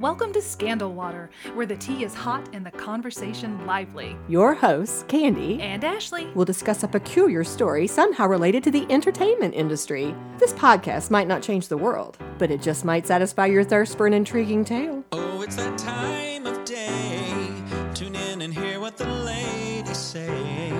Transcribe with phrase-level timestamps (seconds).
[0.00, 4.16] Welcome to Scandal Water, where the tea is hot and the conversation lively.
[4.28, 6.24] Your hosts, Candy, And Ashley.
[6.34, 10.14] will discuss a peculiar story somehow related to the entertainment industry.
[10.38, 14.06] This podcast might not change the world, but it just might satisfy your thirst for
[14.06, 15.04] an intriguing tale.
[15.12, 17.52] Oh, it's that time of day.
[17.92, 20.72] Tune in and hear what the ladies say.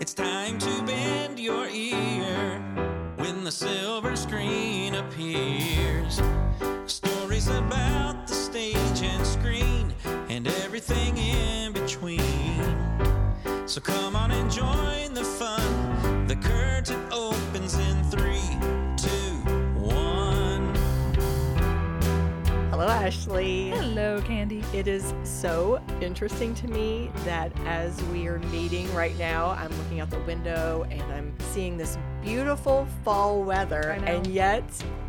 [0.00, 2.58] It's time to bend your ear
[3.16, 6.20] when the silver screen appears.
[6.86, 7.87] Stories about
[10.38, 12.20] and everything in between.
[13.66, 16.28] So come on and join the fun.
[16.28, 18.48] The curtain opens in three,
[18.96, 19.34] two,
[19.80, 20.72] one.
[22.70, 23.70] Hello, Ashley.
[23.70, 24.62] Hello, Candy.
[24.72, 29.98] It is so interesting to me that as we are meeting right now, I'm looking
[29.98, 34.64] out the window and I'm seeing this beautiful fall weather, and yet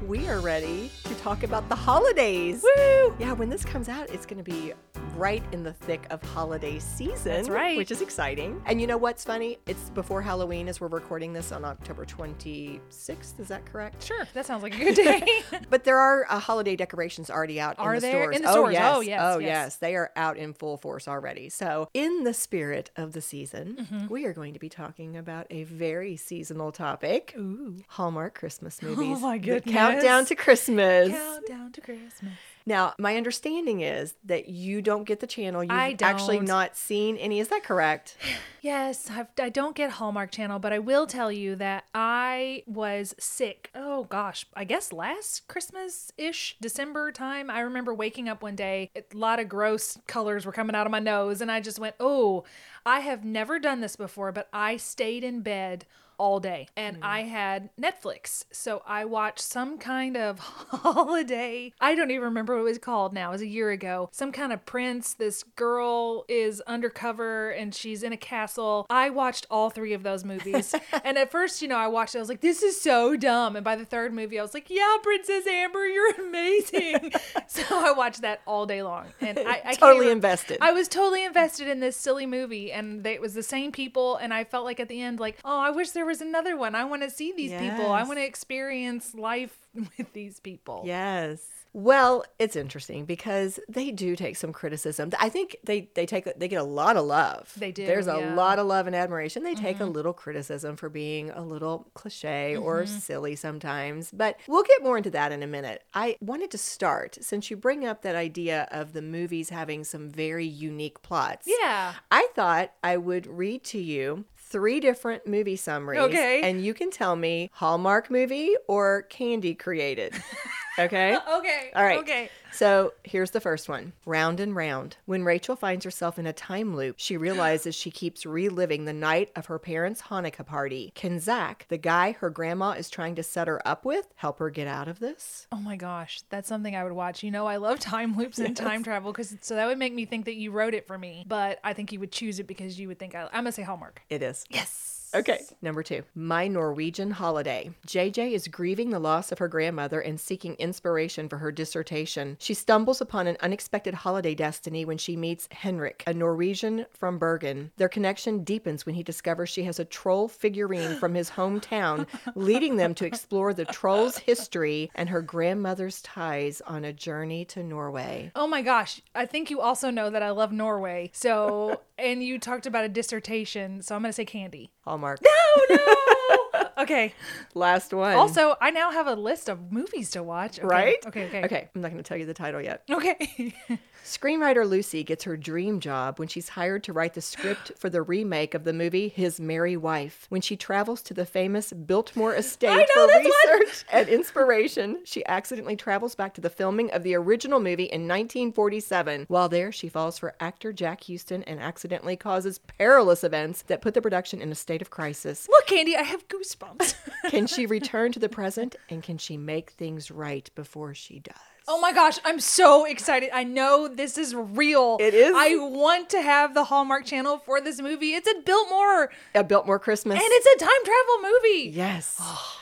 [0.07, 2.63] we are ready to talk about the holidays.
[2.63, 3.15] Woo!
[3.19, 4.73] Yeah, when this comes out, it's going to be
[5.15, 7.33] right in the thick of holiday season.
[7.33, 7.75] That's right.
[7.75, 8.61] Which is exciting.
[8.65, 9.57] And you know what's funny?
[9.67, 13.37] It's before Halloween as we're recording this on October 26th.
[13.39, 14.01] Is that correct?
[14.03, 15.21] Sure, that sounds like a good day.
[15.69, 18.23] But there are uh, holiday decorations already out Are in the there?
[18.23, 18.35] stores.
[18.37, 18.73] In the oh, stores.
[18.73, 18.95] Yes.
[18.95, 19.47] Oh, yes, Oh, yes.
[19.47, 19.75] yes.
[19.77, 21.49] They are out in full force already.
[21.49, 24.07] So, in the spirit of the season, Mm-hmm.
[24.07, 26.98] we are going to be talking about a very seasonal topic
[27.37, 27.77] Ooh.
[27.87, 29.17] Hallmark Christmas oh movies.
[29.17, 29.73] Oh my The goodness.
[29.73, 31.09] countdown to Christmas.
[31.09, 32.33] Countdown to Christmas.
[32.65, 35.63] Now, my understanding is that you don't get the channel.
[35.63, 36.45] You've I actually don't.
[36.47, 37.39] not seen any.
[37.39, 38.15] Is that correct?
[38.61, 43.15] Yes, I've, I don't get Hallmark Channel, but I will tell you that I was
[43.17, 43.71] sick.
[43.73, 47.49] Oh gosh, I guess last Christmas ish, December time.
[47.49, 50.91] I remember waking up one day, a lot of gross colors were coming out of
[50.91, 52.43] my nose, and I just went, Oh,
[52.85, 55.85] I have never done this before, but I stayed in bed
[56.19, 58.43] all day and I had Netflix.
[58.51, 60.39] So I watched some kind of
[60.93, 61.73] holiday.
[61.79, 63.29] I don't even remember what it was called now.
[63.29, 64.09] It was a year ago.
[64.11, 65.13] Some kind of prince.
[65.13, 68.85] This girl is undercover and she's in a castle.
[68.89, 70.75] I watched all three of those movies.
[71.03, 72.19] and at first, you know, I watched it.
[72.19, 73.55] I was like, this is so dumb.
[73.55, 77.13] And by the third movie, I was like, yeah, Princess Amber, you're amazing.
[77.47, 79.07] so I watched that all day long.
[79.21, 80.57] And I, I Totally even- invested.
[80.61, 84.17] I was totally invested in this silly movie, and they, it was the same people.
[84.17, 86.75] And I felt like at the end, like, oh, I wish there was another one.
[86.75, 87.91] I want to see these people.
[87.91, 89.55] I want to experience life
[89.97, 90.83] with these people.
[90.85, 91.41] Yes.
[91.71, 95.11] Well, it's interesting because they do take some criticism.
[95.19, 97.53] I think they they take they get a lot of love.
[97.55, 98.25] They do, There's a yeah.
[98.25, 98.35] Mm-hmm.
[98.37, 99.43] lot of love and admiration.
[99.43, 104.63] They take a little criticism for being a little cliche or silly sometimes, but we'll
[104.63, 105.83] get more into that in a minute.
[105.93, 110.09] I wanted to start since you bring up that idea of the movies having some
[110.09, 111.47] very unique plots.
[111.61, 111.93] Yeah.
[112.09, 116.01] I thought I would read to you three different movie summaries.
[116.01, 116.41] Okay.
[116.43, 120.13] And you can tell me Hallmark movie or Candy created.
[120.85, 121.17] Okay.
[121.39, 121.71] Okay.
[121.75, 121.99] All right.
[121.99, 122.29] Okay.
[122.51, 124.97] So here's the first one Round and Round.
[125.05, 129.31] When Rachel finds herself in a time loop, she realizes she keeps reliving the night
[129.35, 130.91] of her parents' Hanukkah party.
[130.95, 134.49] Can Zach, the guy her grandma is trying to set her up with, help her
[134.49, 135.47] get out of this?
[135.51, 137.23] Oh my gosh, that's something I would watch.
[137.23, 140.05] You know, I love time loops and time travel because so that would make me
[140.05, 141.25] think that you wrote it for me.
[141.27, 143.63] But I think you would choose it because you would think I, I'm gonna say
[143.63, 144.01] Hallmark.
[144.09, 144.45] It is.
[144.49, 144.98] Yes.
[145.13, 145.39] Okay.
[145.61, 147.71] Number two, My Norwegian Holiday.
[147.87, 152.37] JJ is grieving the loss of her grandmother and seeking inspiration for her dissertation.
[152.39, 157.71] She stumbles upon an unexpected holiday destiny when she meets Henrik, a Norwegian from Bergen.
[157.77, 162.05] Their connection deepens when he discovers she has a troll figurine from his hometown,
[162.35, 167.63] leading them to explore the troll's history and her grandmother's ties on a journey to
[167.63, 168.31] Norway.
[168.35, 169.01] Oh my gosh.
[169.15, 171.09] I think you also know that I love Norway.
[171.13, 173.81] So, and you talked about a dissertation.
[173.81, 174.71] So I'm going to say candy.
[174.99, 175.21] Hallmark.
[175.23, 176.69] No, no.
[176.79, 177.13] okay.
[177.53, 178.15] Last one.
[178.15, 180.59] Also, I now have a list of movies to watch.
[180.59, 180.67] Okay.
[180.67, 180.97] right?
[181.07, 181.25] Okay.
[181.25, 181.43] Okay.
[181.45, 181.69] Okay.
[181.73, 182.83] I'm not going to tell you the title yet.
[182.89, 183.53] Okay.
[184.09, 188.01] Screenwriter Lucy gets her dream job when she's hired to write the script for the
[188.01, 190.25] remake of the movie His Merry Wife.
[190.29, 193.59] When she travels to the famous Biltmore estate know for this one.
[193.59, 198.07] research and inspiration, she accidentally travels back to the filming of the original movie in
[198.07, 199.25] 1947.
[199.27, 203.93] While there, she falls for actor Jack Houston and accidentally causes perilous events that put
[203.93, 205.47] the production in a state of crisis.
[205.47, 206.95] Look, Candy, I have goosebumps.
[207.29, 211.35] Can she return to the present and can she make things right before she does?
[211.71, 213.29] Oh my gosh, I'm so excited.
[213.31, 214.97] I know this is real.
[214.99, 215.31] It is?
[215.37, 218.13] I want to have the Hallmark channel for this movie.
[218.15, 220.15] It's a Biltmore A Biltmore Christmas.
[220.15, 221.69] and it's a time travel movie.
[221.69, 222.19] Yes.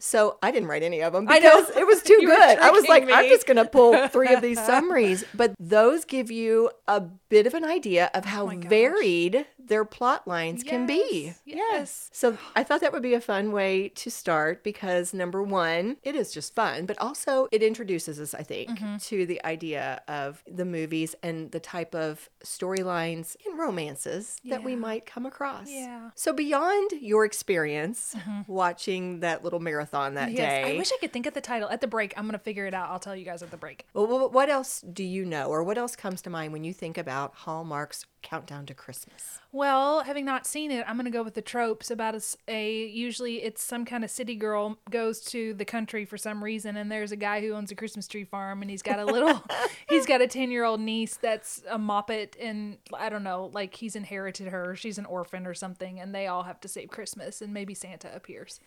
[0.00, 1.60] So I didn't write any of them I know.
[1.60, 2.58] because it was too good.
[2.60, 5.24] I was like, tricking I'm just going to pull three of these summaries.
[5.34, 10.26] But those give you a bit of an idea of how Oh varied their plot
[10.26, 11.34] lines can be.
[11.44, 12.10] Yes, yes.
[12.12, 16.16] So I thought that would be a fun way to start because number one, it
[16.16, 18.96] is just fun, but also it introduces us, I think, Mm-hmm.
[18.96, 24.74] to the idea of the movies and the type of storylines and romances that we
[24.74, 25.68] might come across.
[25.70, 25.86] Yeah.
[25.98, 26.06] Mm-hmm.
[26.14, 28.14] So beyond your experience
[28.46, 31.68] watching that little marathon that Yes, day, I wish I could think of the title.
[31.68, 32.88] At the break, I'm gonna figure it out.
[32.90, 33.86] I'll tell you guys at the break.
[33.94, 36.96] well, what else do you know, or what else comes to mind when you think
[36.98, 39.38] about Hallmark's Countdown to Christmas?
[39.52, 42.14] Well, having not seen it, I'm gonna go with the tropes about
[42.48, 42.86] a.
[42.86, 46.90] usually it's some kind of city girl goes to the country for some reason, and
[46.90, 49.42] there's a guy who owns a Christmas tree farm, and he's got a little,
[49.88, 53.74] he's got a ten year old niece that's a moppet, and I don't know, like
[53.74, 57.40] he's inherited her, she's an orphan or something, and they all have to save Christmas,
[57.40, 58.60] and maybe Santa appears.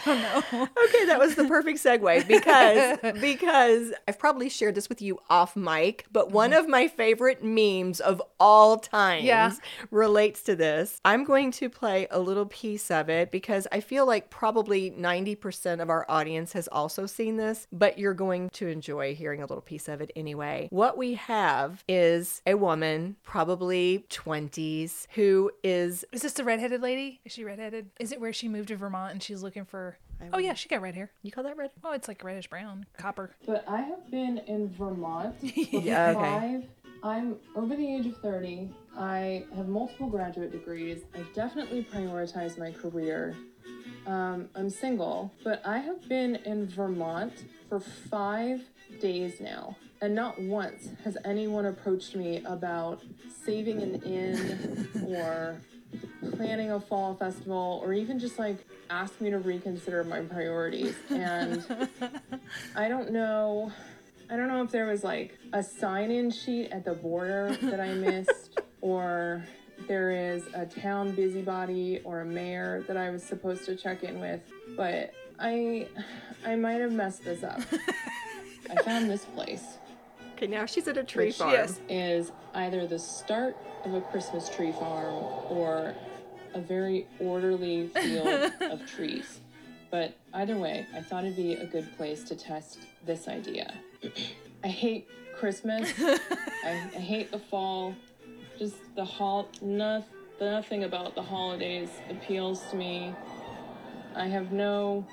[0.08, 5.56] Okay, that was the perfect segue because because I've probably shared this with you off
[5.56, 6.64] mic, but one uh-huh.
[6.64, 9.54] of my favorite memes of all time Yeah.
[9.92, 11.00] relates to this.
[11.06, 15.82] I'm going to play a little piece of it because I feel like probably 90%
[15.82, 19.62] of our audience has also seen this, but you're going to enjoy hearing a little
[19.62, 20.68] piece of it anyway.
[20.72, 27.22] What we have is a woman, probably 20s, who is Is this the redheaded lady?
[27.26, 27.90] Is she redheaded?
[28.00, 29.98] Is it where she moved to Vermont and she's looking for?
[30.34, 31.12] Oh yeah, she got red hair.
[31.24, 31.72] you call that red?
[31.84, 33.32] Oh, it's like reddish brown, copper.
[33.46, 35.46] But I have been in Vermont for
[35.80, 36.20] Yeah, okay.
[36.22, 36.64] five.
[37.04, 38.70] I'm over the age of 30.
[38.98, 41.02] I have multiple graduate degrees.
[41.14, 43.36] I've definitely prioritize my career.
[44.08, 47.34] Um, I'm single, but I have been in Vermont
[47.70, 48.62] for five
[49.02, 49.76] days now.
[50.02, 53.02] And not once has anyone approached me about
[53.44, 55.60] saving an inn or
[56.36, 60.96] planning a fall festival or even just like ask me to reconsider my priorities.
[61.10, 61.66] And
[62.76, 63.72] I don't know.
[64.30, 67.94] I don't know if there was like a sign-in sheet at the border that I
[67.94, 69.44] missed, or
[69.88, 74.20] there is a town busybody or a mayor that I was supposed to check in
[74.20, 74.42] with.
[74.76, 75.88] But I,
[76.46, 77.62] I might have messed this up.
[78.70, 79.78] I found this place,
[80.36, 81.70] Okay, now she's at a tree which farm.
[81.88, 83.56] is either the start
[83.86, 85.14] of a Christmas tree farm
[85.50, 85.96] or
[86.56, 89.42] a very orderly field of trees.
[89.92, 93.74] But either way, I thought it'd be a good place to test this idea.
[94.64, 95.08] I hate
[95.38, 95.94] Christmas.
[96.00, 97.96] I, I hate the fall.
[98.58, 100.04] Just the hol no,
[100.40, 103.14] nothing about the holidays appeals to me.
[104.16, 105.06] I have no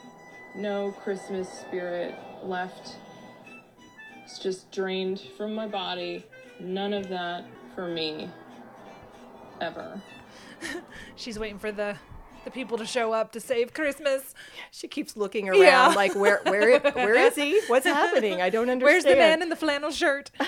[0.54, 2.14] no Christmas spirit
[2.44, 2.96] left.
[4.24, 6.24] It's just drained from my body.
[6.60, 8.30] None of that for me.
[9.60, 10.00] Ever.
[11.16, 11.96] She's waiting for the
[12.44, 14.34] the people to show up to save Christmas.
[14.72, 15.88] She keeps looking around Yeah.
[15.94, 17.60] like where where where is he?
[17.68, 18.42] What's happening?
[18.42, 18.82] I don't understand.
[18.82, 20.30] Where's the man in the flannel shirt?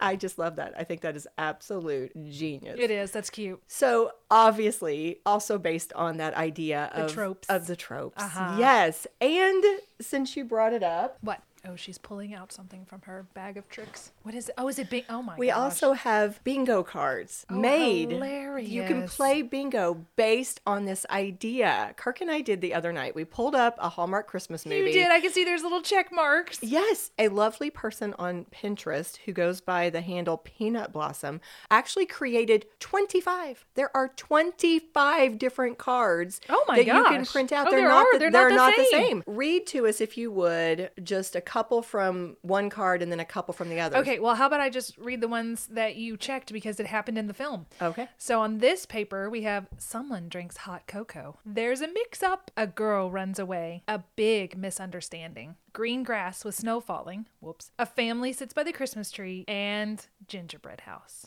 [0.00, 0.74] I just love that.
[0.78, 2.78] I think that is absolute genius.
[2.78, 3.10] It is.
[3.10, 3.60] That's cute.
[3.66, 7.48] So obviously, also based on that idea of the tropes.
[7.48, 8.22] of the tropes.
[8.22, 8.56] Uh-huh.
[8.60, 9.64] Yes, and
[10.00, 11.42] since you brought it up, What?
[11.70, 14.12] Oh, she's pulling out something from her bag of tricks.
[14.22, 14.54] What is it?
[14.56, 15.04] Oh, is it bing?
[15.10, 15.56] Oh my we gosh.
[15.56, 18.10] also have bingo cards oh, made.
[18.10, 18.70] Hilarious.
[18.70, 21.92] You can play bingo based on this idea.
[21.96, 23.14] Kirk and I did the other night.
[23.14, 24.78] We pulled up a Hallmark Christmas movie.
[24.78, 25.10] You did.
[25.10, 26.58] I can see there's little check marks.
[26.62, 32.64] Yes, a lovely person on Pinterest who goes by the handle Peanut Blossom actually created
[32.80, 33.66] 25.
[33.74, 37.68] There are 25 different cards Oh my that you can print out.
[37.68, 38.12] Oh, they're not are.
[38.14, 39.06] the, They're they're not the not the same.
[39.08, 39.22] same.
[39.26, 43.24] Read to us if you would just a couple from one card and then a
[43.24, 43.98] couple from the other.
[43.98, 47.18] Okay, well, how about I just read the ones that you checked because it happened
[47.18, 47.66] in the film?
[47.80, 48.08] Okay.
[48.16, 51.38] So on this paper, we have someone drinks hot cocoa.
[51.44, 52.50] There's a mix up.
[52.56, 53.82] A girl runs away.
[53.88, 55.56] A big misunderstanding.
[55.72, 57.26] Green grass with snow falling.
[57.40, 57.70] Whoops.
[57.78, 59.44] A family sits by the Christmas tree.
[59.46, 61.26] And gingerbread house.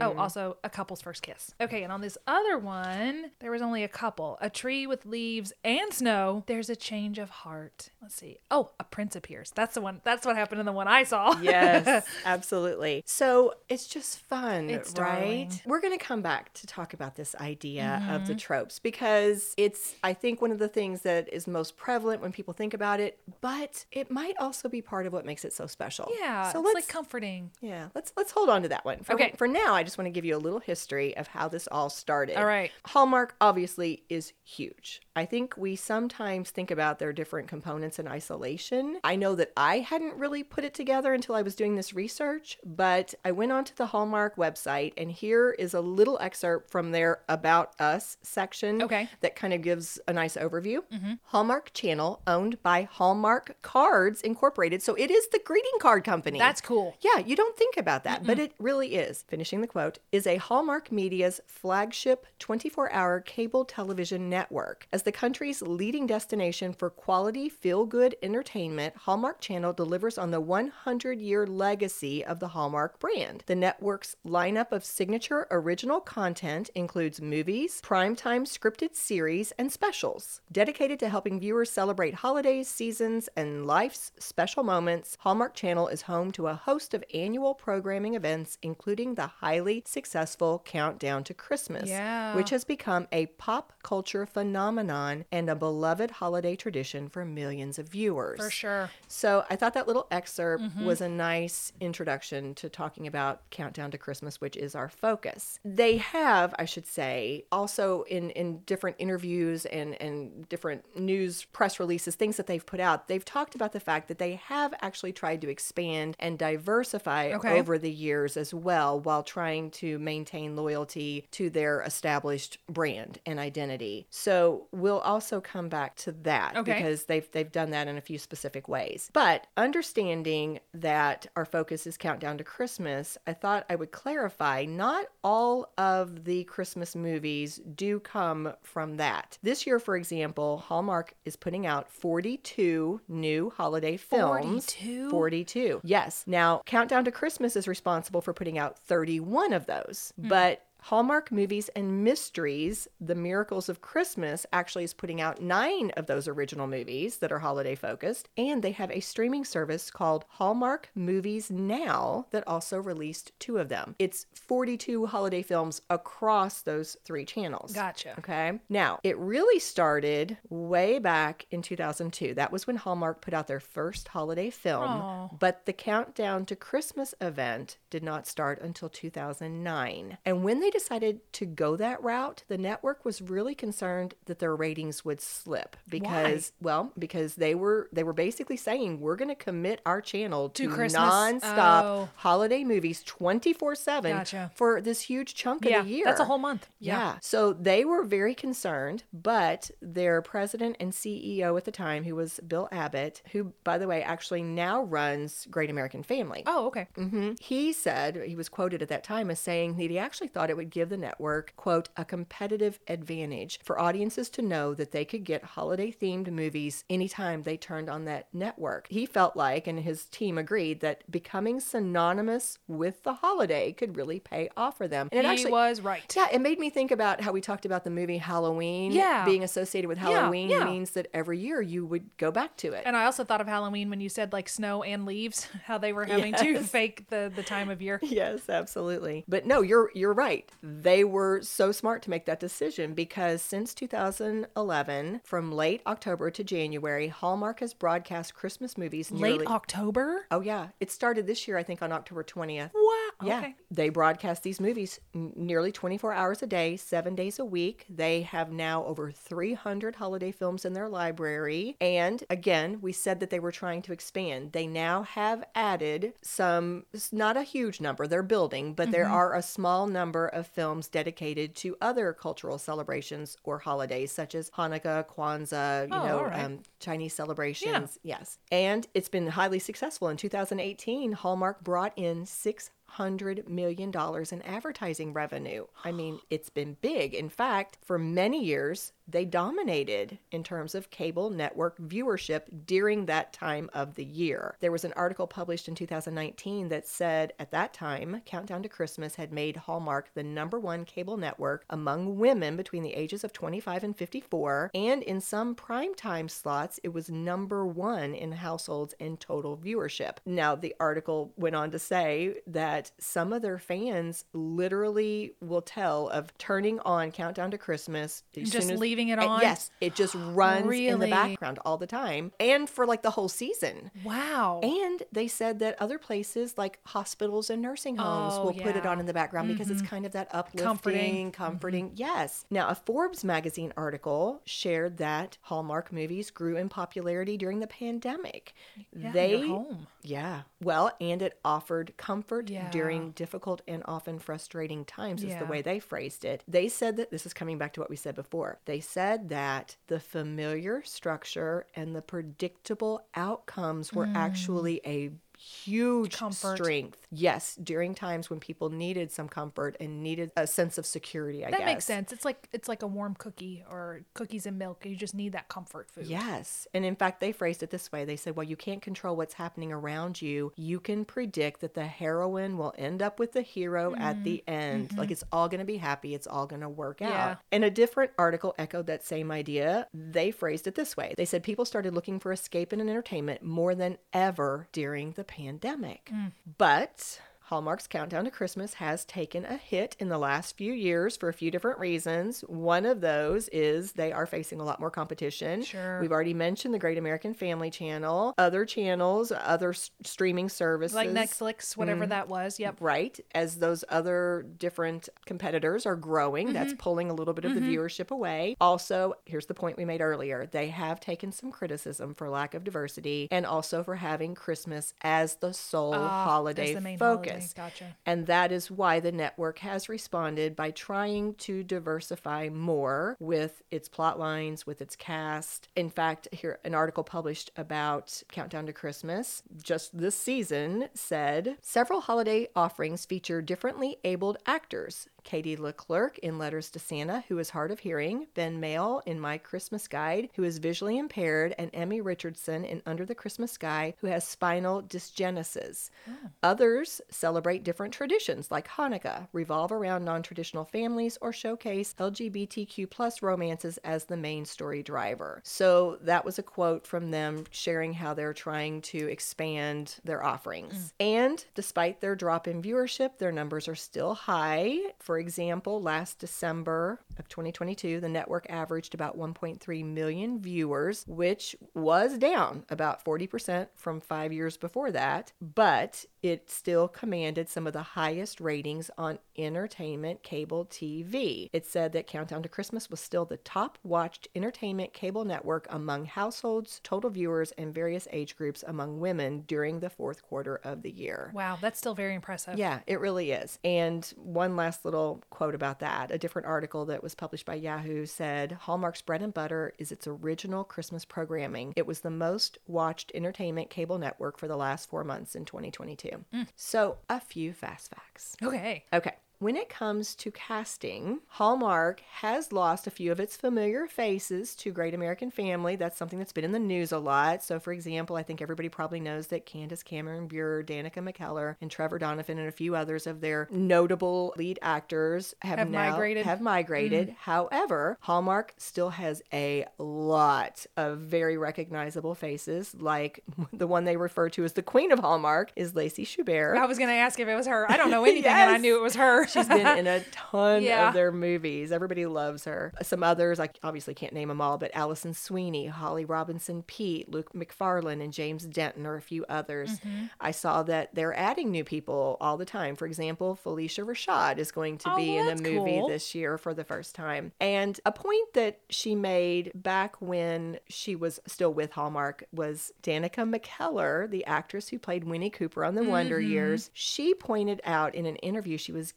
[0.00, 1.52] Oh, also a couple's first kiss.
[1.60, 4.38] Okay, and on this other one, there was only a couple.
[4.40, 6.44] A tree with leaves and snow.
[6.46, 7.90] There's a change of heart.
[8.00, 8.38] Let's see.
[8.50, 9.50] Oh, a prince appears.
[9.54, 10.00] That's the one.
[10.04, 11.36] That's what happened in the one I saw.
[11.42, 13.02] Yes, absolutely.
[13.06, 14.96] So it's just fun, It's right?
[15.20, 15.48] darling.
[15.48, 15.68] Mm-hmm.
[15.70, 19.94] We're going to come back to talk about this idea of the tropes because it's,
[20.02, 23.18] I think, one of the things that is most prevalent when people think about it,
[23.40, 26.10] but it might also be part of what makes it so special.
[26.18, 27.50] Yeah, So it's let's like comforting.
[27.60, 29.02] yeah, let's let's hold on to that one.
[29.02, 29.32] For, Okay.
[29.36, 31.88] For now, I just want to give you a little history of how this all
[31.88, 32.36] started.
[32.36, 32.70] All right.
[32.84, 35.00] Hallmark obviously is huge.
[35.16, 38.98] I think we sometimes think about their different components in isolation.
[39.02, 42.58] I know that I hadn't really put it together until I was doing this research,
[42.64, 47.20] but I went onto the Hallmark website and here is a little excerpt from their
[47.30, 49.08] About Us section Okay.
[49.22, 50.80] that kind of gives a nice overview.
[50.92, 51.14] Mm-hmm.
[51.24, 54.82] Hallmark Channel, owned by Hallmark Cards Incorporated.
[54.82, 56.38] So it is the greeting card company.
[56.38, 56.94] That's cool.
[57.00, 59.24] Yeah, you don't think about that, but it really is.
[59.28, 64.86] Finishing the quote is a Hallmark Media's flagship 24 hour cable television network.
[64.92, 70.40] As the country's leading destination for quality, feel good entertainment, Hallmark Channel delivers on the
[70.40, 73.44] 100 year legacy of the Hallmark brand.
[73.46, 80.40] The network's lineup of signature original content includes movies, primetime scripted series, and specials.
[80.50, 86.32] Dedicated to helping viewers celebrate holidays, seasons, and life's special moments, Hallmark Channel is home
[86.32, 92.34] to a host of annual programming events, including the highly successful Countdown to Christmas, Yeah.
[92.34, 97.88] which has become a pop culture phenomenon and a beloved holiday tradition for millions of
[97.88, 98.40] viewers.
[98.40, 98.90] For sure.
[99.06, 100.84] So I thought that little excerpt mm-hmm.
[100.84, 105.60] was a nice introduction to talking about Countdown to Christmas, which is our focus.
[105.64, 111.78] They have, I should say, also in, in different interviews and, and different news press
[111.78, 115.12] releases, things that they've put out, they've talked about the fact that they have actually
[115.12, 117.60] tried to expand and diversify Okay.
[117.60, 123.38] over the years as well while trying to maintain loyalty to their established brand and
[123.38, 123.75] identity.
[124.10, 126.74] So we'll also come back to that Okay.
[126.74, 129.10] because they've they've done that in a few specific ways.
[129.12, 135.06] But understanding that our focus is countdown to Christmas, I thought I would clarify not
[135.22, 139.38] all of the Christmas movies do come from that.
[139.42, 144.66] This year, for example, Hallmark is putting out 42 new holiday films.
[144.74, 145.10] 42?
[145.10, 145.80] 42.
[145.84, 146.24] Yes.
[146.26, 150.12] Now, Countdown to Christmas is responsible for putting out 31 of those.
[150.20, 150.28] Hmm.
[150.28, 156.06] But Hallmark Movies and Mysteries, The Miracles of Christmas, actually is putting out nine of
[156.06, 158.28] those original movies that are holiday focused.
[158.36, 163.68] And they have a streaming service called Hallmark Movies Now that also released two of
[163.68, 163.96] them.
[163.98, 167.72] It's 42 holiday films across those three channels.
[167.72, 168.14] Gotcha.
[168.20, 168.60] Okay.
[168.68, 172.34] Now, it really started way back in 2002.
[172.34, 174.84] That was when Hallmark put out their first holiday film.
[174.84, 175.28] Aw.
[175.36, 180.18] But the Countdown to Christmas event did not start until 2009.
[180.24, 184.54] And when they decided to go that route, the network was really concerned that their
[184.54, 189.34] ratings would slip because well, because they were they were basically saying we're going to
[189.34, 191.02] commit our channel to, To Christmas.
[191.02, 192.08] nonstop Oh.
[192.16, 194.50] holiday movies 24/7 Gotcha.
[194.54, 196.04] for this huge chunk Yeah, of the year.
[196.04, 196.68] that's a whole month.
[196.78, 196.96] Yeah.
[196.98, 197.18] Yeah.
[197.20, 202.40] So they were very concerned, but their president and CEO at the time, who was
[202.46, 206.42] Bill Abbott, who, by the way, actually now runs Great American Family.
[206.46, 206.88] Oh, okay.
[206.96, 207.32] Mm-hmm.
[207.40, 210.56] He said, he was quoted at that time as saying that he actually thought it
[210.56, 215.24] would give the network, quote, a competitive advantage for audiences to know that they could
[215.24, 218.86] get holiday themed movies anytime they turned on that network.
[218.90, 224.20] He felt like, and his team agreed, that becoming synonymous with the holiday could really
[224.20, 225.08] pay off for them.
[225.12, 226.12] And it he actually, was right.
[226.16, 228.92] yeah, it made me think about how we talked about the movie Halloween.
[228.92, 229.24] Yeah.
[229.24, 230.64] Being associated with Halloween yeah.
[230.64, 232.82] means that every year you would go back to it.
[232.86, 235.92] And I also thought of Halloween when you said like snow and leaves, how they
[235.92, 237.98] were having to fake the the time of year.
[238.02, 239.24] yes, absolutely.
[239.28, 240.50] But no, you're you're right.
[240.62, 246.44] They were so smart to make that decision because since 2011, from late October to
[246.44, 250.26] January, Hallmark has broadcast Christmas movies nearly Late October.
[250.30, 252.70] Oh yeah, it started this year I think on October 20th.
[252.74, 253.05] Wow.
[253.22, 253.38] Yeah.
[253.38, 253.54] Okay.
[253.70, 257.86] They broadcast these movies nearly 24 hours a day, seven days a week.
[257.88, 261.76] They have now over 300 holiday films in their library.
[261.80, 264.52] And again, we said that they were trying to expand.
[264.52, 269.14] They now have added some, not a huge number, they're building, but there Mm-hmm.
[269.14, 274.50] are a small number of films dedicated to other cultural celebrations or holidays, such as
[274.50, 276.44] Hanukkah, Kwanzaa, you Oh, know, right.
[276.44, 277.98] um, Chinese celebrations.
[278.02, 278.38] Yes.
[278.52, 280.08] And it's been highly successful.
[280.08, 285.66] In 2018, Hallmark brought in six hundred million dollars in advertising revenue.
[285.84, 287.14] I mean, it's been big.
[287.14, 293.32] In fact, for many years, they dominated in terms of cable network viewership during that
[293.32, 294.56] time of the year.
[294.60, 299.14] There was an article published in 2019 that said at that time, Countdown to Christmas
[299.14, 303.84] had made Hallmark the number one cable network among women between the ages of 25
[303.84, 309.56] and 54, and in some primetime slots, it was number one in households and total
[309.56, 310.16] viewership.
[310.24, 316.08] Now, the article went on to say that some of their fans literally will tell
[316.08, 319.40] of turning on Countdown to Christmas as Just soon as, leaving it And on.
[319.40, 323.28] yes, it just runs in the background all the time and for like the whole
[323.28, 323.90] season.
[324.04, 324.60] Wow.
[324.62, 328.76] And they said that other places like hospitals and nursing homes Oh, will put it.
[328.76, 328.88] Mm-hmm.
[328.88, 331.32] on in the background because it's kind of that uplifting, Comforting.
[331.32, 331.92] comforting.
[331.96, 332.44] Yes.
[332.50, 338.54] Now, a Forbes magazine article shared that Hallmark movies grew in popularity during the pandemic.
[338.94, 339.86] Yeah, they home.
[340.02, 340.42] yeah.
[340.62, 342.70] Well, and it offered comfort Yeah.
[342.70, 346.42] during difficult and often frustrating times, is the way they phrased it.
[346.46, 348.58] They said that this is coming back to what we said before.
[348.66, 356.18] They said that the familiar structure and the predictable outcomes were actually a huge Mm.
[356.18, 356.56] Comfort.
[356.56, 357.05] strength.
[357.10, 361.50] Yes, during times when people needed some comfort and needed a sense of security, I
[361.50, 361.58] guess.
[361.58, 361.74] that guess.
[361.74, 362.12] makes sense.
[362.12, 364.84] It's like it's like a warm cookie or cookies and milk.
[364.84, 366.06] You just need that comfort food.
[366.06, 366.66] Yes.
[366.74, 368.04] And in fact, they phrased it this way.
[368.04, 370.52] They said, well, you can't control what's happening around you.
[370.56, 374.96] You can predict that the heroine will end up with the hero at the end.
[374.96, 376.14] Like it's all going to be happy.
[376.14, 377.12] It's all going to work Mm-hmm.
[377.12, 377.30] Yeah.
[377.30, 377.38] out.
[377.52, 379.86] And a different article echoed that same idea.
[379.92, 381.14] They phrased it this way.
[381.16, 386.10] They said people started looking for escape and entertainment more than ever during the pandemic.
[386.14, 386.32] Mm.
[386.58, 391.16] But but Hallmark's Countdown to Christmas has taken a hit in the last few years
[391.16, 392.40] for a few different reasons.
[392.48, 395.62] One of those is they are facing a lot more competition.
[395.62, 396.00] Sure.
[396.00, 400.96] We've already mentioned the Great American Family Channel, other channels, other s- streaming services.
[400.96, 402.08] Like Netflix, whatever Mm.
[402.08, 402.58] that was.
[402.58, 402.78] Yep.
[402.80, 403.20] Right.
[403.32, 406.78] As those other different competitors are growing, that's Mm-hmm.
[406.82, 408.56] pulling a little bit of the viewership away.
[408.60, 412.64] Also, here's the point we made earlier they have taken some criticism for lack of
[412.64, 417.35] diversity and also for having Christmas as the sole Ah, holiday the main holiday.
[417.54, 417.96] Gotcha.
[418.04, 423.88] And that is why the network has responded by trying to diversify more with its
[423.88, 425.68] plot lines, with its cast.
[425.76, 432.00] In fact, here an article published about Countdown to Christmas just this season said several
[432.00, 435.08] holiday offerings feature differently abled actors.
[435.26, 439.38] Katie Leclerc in Letters to Santa, who is hard of hearing, Ben Mehl in My
[439.38, 444.06] Christmas Guide, who is visually impaired, and Emmy Richardson in Under the Christmas Sky, who
[444.06, 445.90] has spinal dysgenesis.
[446.08, 446.28] Ah.
[446.44, 453.20] Others celebrate different traditions, like Hanukkah, revolve around non traditional families, or showcase LGBTQ plus
[453.20, 455.40] romances as the main story driver.
[455.44, 460.94] So that was a quote from them sharing how they're trying to expand their offerings.
[461.00, 461.04] Mm.
[461.04, 464.78] And despite their drop in viewership, their numbers are still high.
[465.00, 472.18] For example, last December of 2022, the network averaged about 1.3 million viewers, which was
[472.18, 477.82] down about 40% from five years before that, but it still commanded some of the
[477.82, 481.48] highest ratings on entertainment cable TV.
[481.52, 486.06] It said that Countdown to Christmas was still the top watched entertainment cable network among
[486.06, 490.90] households, total viewers, and various age groups among women during the fourth quarter of the
[490.90, 491.30] year.
[491.32, 492.58] Wow, that's still very impressive.
[492.58, 493.58] Yeah, it really is.
[493.62, 496.10] And one last little quote about that.
[496.10, 500.06] A different article that was published by Yahoo said Hallmark's bread and butter is its
[500.06, 501.72] original Christmas programming.
[501.76, 506.15] It was the most watched entertainment cable network for the last four months in 2022.
[506.32, 506.46] Mm.
[506.56, 508.36] So, a few fast facts.
[508.42, 508.84] Okay.
[508.92, 509.14] Okay.
[509.38, 514.72] When it comes to casting, Hallmark has lost a few of its familiar faces to
[514.72, 515.76] Great American Family.
[515.76, 517.42] That's something that's been in the news a lot.
[517.44, 521.70] So, for example, I think everybody probably knows that Candace Cameron Bure, Danica McKellar, and
[521.70, 526.24] Trevor Donovan, and a few others of their notable lead actors have, Have now migrated.
[526.24, 527.08] have migrated.
[527.08, 527.16] Mm-hmm.
[527.18, 533.22] However, Hallmark still has a lot of very recognizable faces, like
[533.52, 536.56] the one they refer to as the Queen of Hallmark is Lacey Chabert.
[536.56, 537.70] I was gonna ask if it was her.
[537.70, 539.25] I don't know anything, and I knew it was her.
[539.28, 540.88] She's been in a ton Yeah.
[540.88, 541.72] of their movies.
[541.72, 542.72] Everybody loves her.
[542.82, 547.32] Some others, I obviously can't name them all, but Alison Sweeney, Holly Robinson Peete, Luke
[547.34, 549.80] McFarlane, and James Denton are a few others.
[549.80, 550.06] Mm-hmm.
[550.20, 552.76] I saw that they're adding new people all the time.
[552.76, 555.88] For example, Phylicia Rashad is going to Oh, be in a movie cool.
[555.88, 557.32] this year for the first time.
[557.40, 563.28] And a point that she made back when she was still with Hallmark was Danica
[563.28, 566.30] McKellar, the actress who played Winnie Cooper on The Wonder Mm-hmm.
[566.30, 566.70] Years.
[566.72, 568.92] She pointed out in an interview she was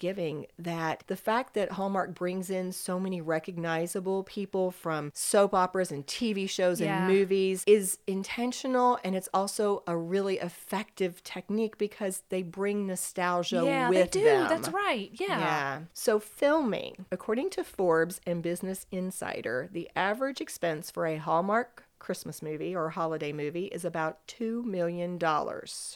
[0.58, 6.06] that the fact that Hallmark brings in so many recognizable people from soap operas and
[6.06, 7.06] TV shows Yeah.
[7.06, 13.62] and movies is intentional and it's also a really effective technique because they bring nostalgia
[13.66, 14.26] yeah, with they do.
[14.26, 14.50] them.
[14.50, 15.10] That's right.
[15.14, 15.40] Yeah.
[15.40, 15.80] Yeah.
[15.94, 22.42] So, filming, according to Forbes and Business Insider, the average expense for a Hallmark Christmas
[22.42, 25.18] movie or holiday movie is about $2 million.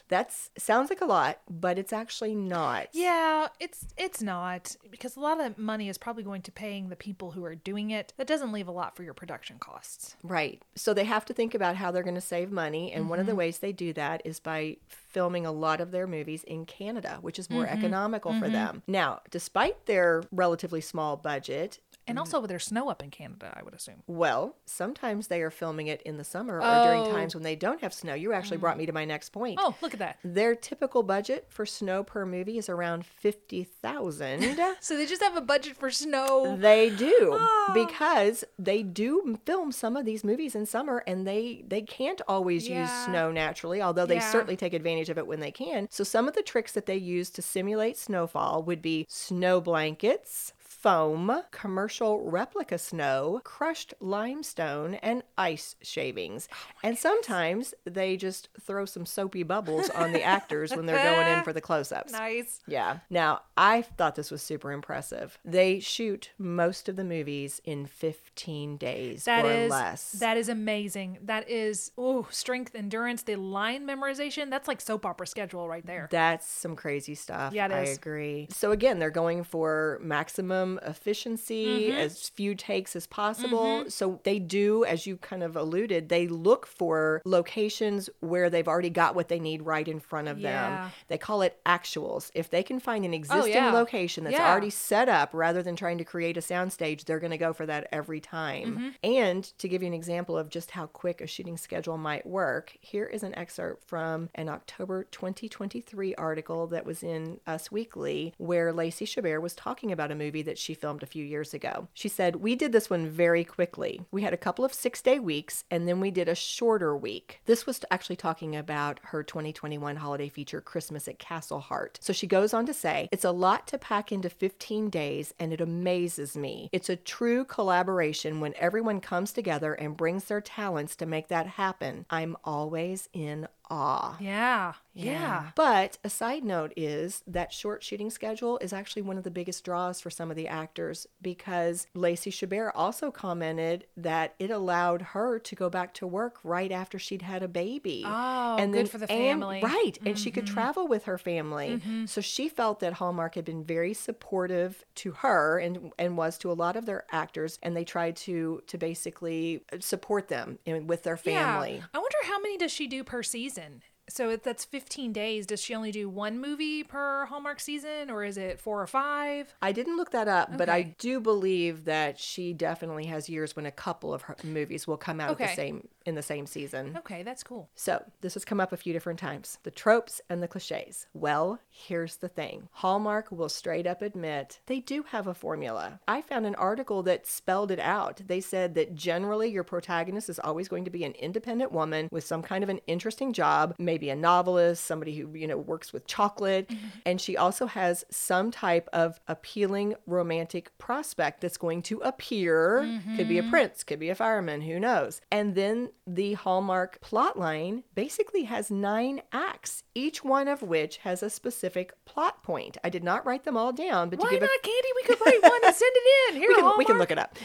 [0.09, 2.87] That's sounds like a lot, but it's actually not.
[2.93, 6.95] Yeah, it's it's not because a lot of money is probably going to paying the
[6.95, 8.13] people who are doing it.
[8.17, 10.15] That doesn't leave a lot for your production costs.
[10.23, 10.61] Right.
[10.75, 12.91] So they have to think about how they're going to save money.
[12.91, 13.29] And one of Mm-hmm.
[13.31, 17.17] the ways they do that is by filming a lot of their movies in Canada,
[17.21, 17.55] which is Mm-hmm.
[17.55, 18.83] more economical for them.
[18.87, 22.21] Now, despite their relatively small budget, And mm.
[22.21, 24.03] also there's snow up in Canada, I would assume.
[24.07, 27.11] well, sometimes they are filming it in the summer or during Oh.
[27.11, 28.13] times when they don't have snow.
[28.13, 28.79] You actually brought mm.
[28.79, 29.59] me to my next point.
[29.61, 30.17] Oh, look at that.
[30.23, 34.43] Their typical budget for snow per movie is around 50,000.
[34.79, 36.57] So they just have a budget for snow.
[36.57, 37.71] They do Oh.
[37.73, 42.67] because they do film some of these movies in summer and they they can't always
[42.67, 44.31] use snow naturally, although they Yeah.
[44.31, 45.87] certainly take advantage of it when they can.
[45.89, 50.53] So some of the tricks that they use to simulate snowfall would be snow blankets,
[50.83, 56.49] foam, commercial replica snow, crushed limestone, and ice shavings.
[56.51, 61.27] Oh and sometimes they just throw some soapy bubbles on the actors when they're going
[61.37, 62.11] in for the close-ups.
[62.23, 62.59] Nice.
[62.67, 62.99] Yeah.
[63.09, 65.37] Now, I thought this was super impressive.
[65.45, 70.11] They shoot most of the movies in 15 days That or is less.
[70.13, 71.19] that is amazing.
[71.23, 74.49] That is oh strength, endurance, the line memorization.
[74.49, 76.07] That's like soap opera schedule right there.
[76.11, 77.53] That's some crazy stuff.
[77.53, 77.97] Yeah, it I is.
[77.97, 78.47] agree.
[78.51, 81.97] So again, they're going for maximum efficiency, Mm-hmm.
[81.97, 83.85] as few takes as possible.
[83.89, 88.89] So they do, as you kind of alluded, they look for locations where they've already
[88.89, 90.49] got what they need right in front of Yeah.
[90.65, 90.91] Oh, them.
[91.07, 92.31] They call it actuals.
[92.33, 93.71] If they can find an existing yeah.
[93.71, 94.49] location that's Yeah.
[94.51, 97.65] already set up rather than trying to create a soundstage, they're going to go for
[97.65, 98.75] that every time.
[98.75, 98.89] Mm-hmm.
[99.03, 102.77] And to give you an example of just how quick a shooting schedule might work,
[102.79, 108.71] here is an excerpt from an October 2023 article that was in Us Weekly where
[108.73, 111.87] Lacey Chabert was talking about a movie that she filmed a few years ago.
[111.93, 114.01] She said, We did this one very quickly.
[114.11, 117.41] We had a couple of six day weeks and then we did a shorter week.
[117.45, 121.99] This was actually talking about her 2021 holiday feature, Christmas at Castle Hart.
[122.01, 125.51] So she goes on to say, It's a lot to pack into 15 days and
[125.51, 126.69] it amazes me.
[126.71, 131.47] It's a true collaboration when everyone comes together and brings their talents to make that
[131.47, 132.05] happen.
[132.09, 134.17] I'm always in awe.
[134.19, 134.73] Yeah.
[134.95, 135.49] Yeah.
[135.55, 139.63] But a side note is that short shooting schedule is actually one of the biggest
[139.65, 145.39] draws for some of the actors because Lacey Chabert also commented that it allowed her
[145.39, 148.03] to go back to work right after she'd had a baby.
[148.05, 149.61] Oh, good for the family.
[149.63, 149.97] right.
[150.05, 150.35] And she Mm-hmm.
[150.41, 151.81] could travel with her family.
[152.05, 156.51] So she felt that Hallmark had been very supportive to her and and was to
[156.51, 161.01] a lot of their actors and they tried to to basically support them in, with
[161.03, 161.75] their family.
[161.77, 161.83] Yeah.
[161.93, 163.62] I wonder how many does she do per season?
[163.63, 165.45] listen so if that's 15 days.
[165.45, 169.53] Does she only do one movie per Hallmark season or is it four or five?
[169.61, 173.65] I didn't look that up, but I do believe that she definitely has years when
[173.65, 176.97] a couple of her movies will come out at the same in the same season.
[176.97, 177.69] Okay, that's cool.
[177.75, 179.57] So, this has come up a few different times.
[179.63, 181.07] The tropes and the cliches.
[181.13, 182.67] Well, here's the thing.
[182.73, 185.99] Hallmark will straight up admit they do have a formula.
[186.07, 188.21] I found an article that spelled it out.
[188.27, 192.25] They said that generally your protagonist is always going to be an independent woman with
[192.25, 196.07] some kind of an interesting job, maybe a novelist, somebody who, you know, works with
[196.07, 196.87] chocolate, mm-hmm.
[197.05, 202.81] and she also has some type of appealing romantic prospect that's going to appear.
[203.15, 203.51] Could be a mm-hmm.
[203.51, 205.21] prince, could be a fireman, who knows.
[205.31, 211.29] And then the Hallmark plotline basically has nine acts, each one of which has a
[211.29, 212.77] specific plot point.
[212.83, 214.87] I did not write them all down, but to Why give not, a Candy?
[214.95, 216.41] We could write one and send it in.
[216.41, 217.37] Here, we can, we can look it up.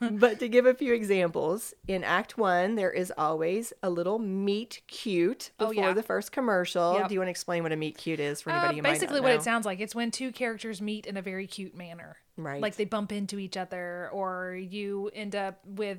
[0.20, 4.82] but to give a few examples, in Act One, there is always a little meet
[4.86, 5.92] cute Oh, before yeah.
[5.92, 6.94] the first commercial.
[6.94, 7.08] Yep.
[7.08, 9.20] Do you want to explain what a meet cute is for Uh, anybody not basically,
[9.20, 12.16] what it sounds like it's when two characters meet in a very cute manner.
[12.36, 12.60] Right.
[12.60, 15.98] Like they bump into each other, or you end up with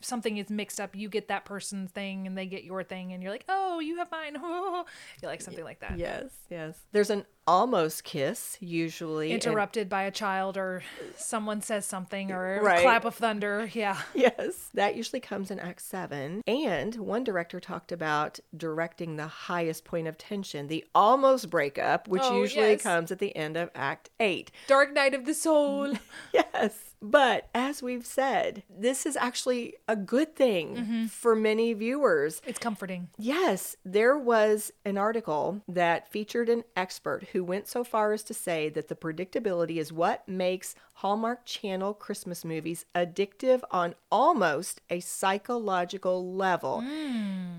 [0.00, 0.96] something is mixed up.
[0.96, 3.98] You get that person's thing, and they get your thing, and you're like, "Oh, you
[3.98, 4.84] have mine." you
[5.22, 5.96] like something like that.
[5.96, 6.76] Yes, yes.
[6.90, 9.32] There's an almost kiss usually.
[9.32, 10.82] and- Interrupted by a child, or
[11.16, 12.82] someone says something, or a Right.
[12.82, 13.70] clap of thunder.
[13.72, 14.00] Yeah.
[14.14, 16.42] Yes, that usually comes in Act 7.
[16.46, 22.22] And one director talked about directing the highest point of tension, the almost breakup, which
[22.24, 22.82] Oh, usually yes.
[22.82, 24.50] comes at the end of Act 8.
[24.66, 25.94] Dark Night of the Soul.
[26.32, 26.94] Yes.
[27.02, 31.06] But as we've said, this is actually a good thing Mm-hmm.
[31.06, 32.40] for many viewers.
[32.46, 33.08] It's comforting.
[33.18, 38.34] Yes, there was an article that featured an expert who went so far as to
[38.34, 45.00] say that the predictability is what makes Hallmark Channel Christmas movies addictive on almost a
[45.00, 46.82] psychological level.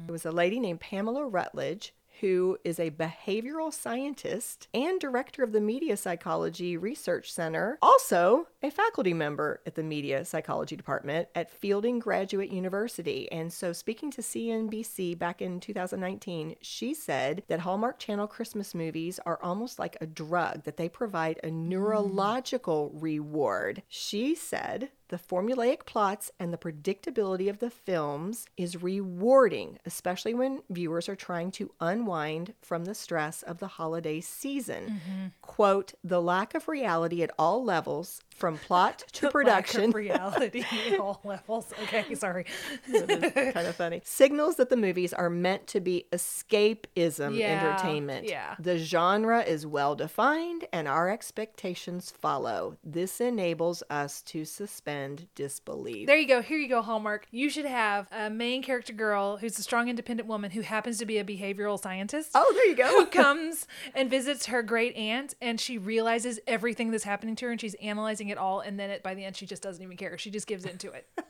[0.07, 1.93] It was a lady named Pamela Rutledge.
[2.21, 8.71] Who is a behavioral scientist and director of the Media Psychology Research Center, also a
[8.71, 13.31] faculty member at the Media Psychology Department at Fielding Graduate University.
[13.31, 19.19] And so, speaking to CNBC back in 2019, she said that Hallmark Channel Christmas movies
[19.25, 21.69] are almost like a drug, that they provide a hmm.
[21.69, 23.83] neurological reward.
[23.87, 30.63] She said The formulaic plots and the predictability of the films is rewarding, especially when
[30.69, 34.85] viewers are trying to unwind from the stress of the holiday season.
[34.85, 35.25] Mm-hmm.
[35.41, 40.63] Quote, the lack of reality at all levels, from plot to production, reality
[40.99, 41.73] all levels.
[41.83, 42.45] Okay, sorry.
[42.91, 48.27] kind of funny, signals that the movies are meant to be escapism Yeah, entertainment.
[48.29, 48.55] yeah.
[48.59, 52.77] The genre is well defined and our expectations follow.
[52.83, 56.07] This enables us to suspend disbelief.
[56.07, 56.41] There you go.
[56.41, 57.27] Here you go, Hallmark.
[57.31, 61.05] You should have a main character girl who's a strong, independent woman who happens to
[61.05, 62.31] be a behavioral scientist.
[62.35, 62.87] oh, there you go.
[62.87, 67.51] Who comes and visits her great aunt, and she realizes everything that's happening to her,
[67.51, 68.59] and she's analyzing it all.
[68.61, 70.17] And then it, by the end, she just doesn't even care.
[70.17, 71.07] She just gives into it.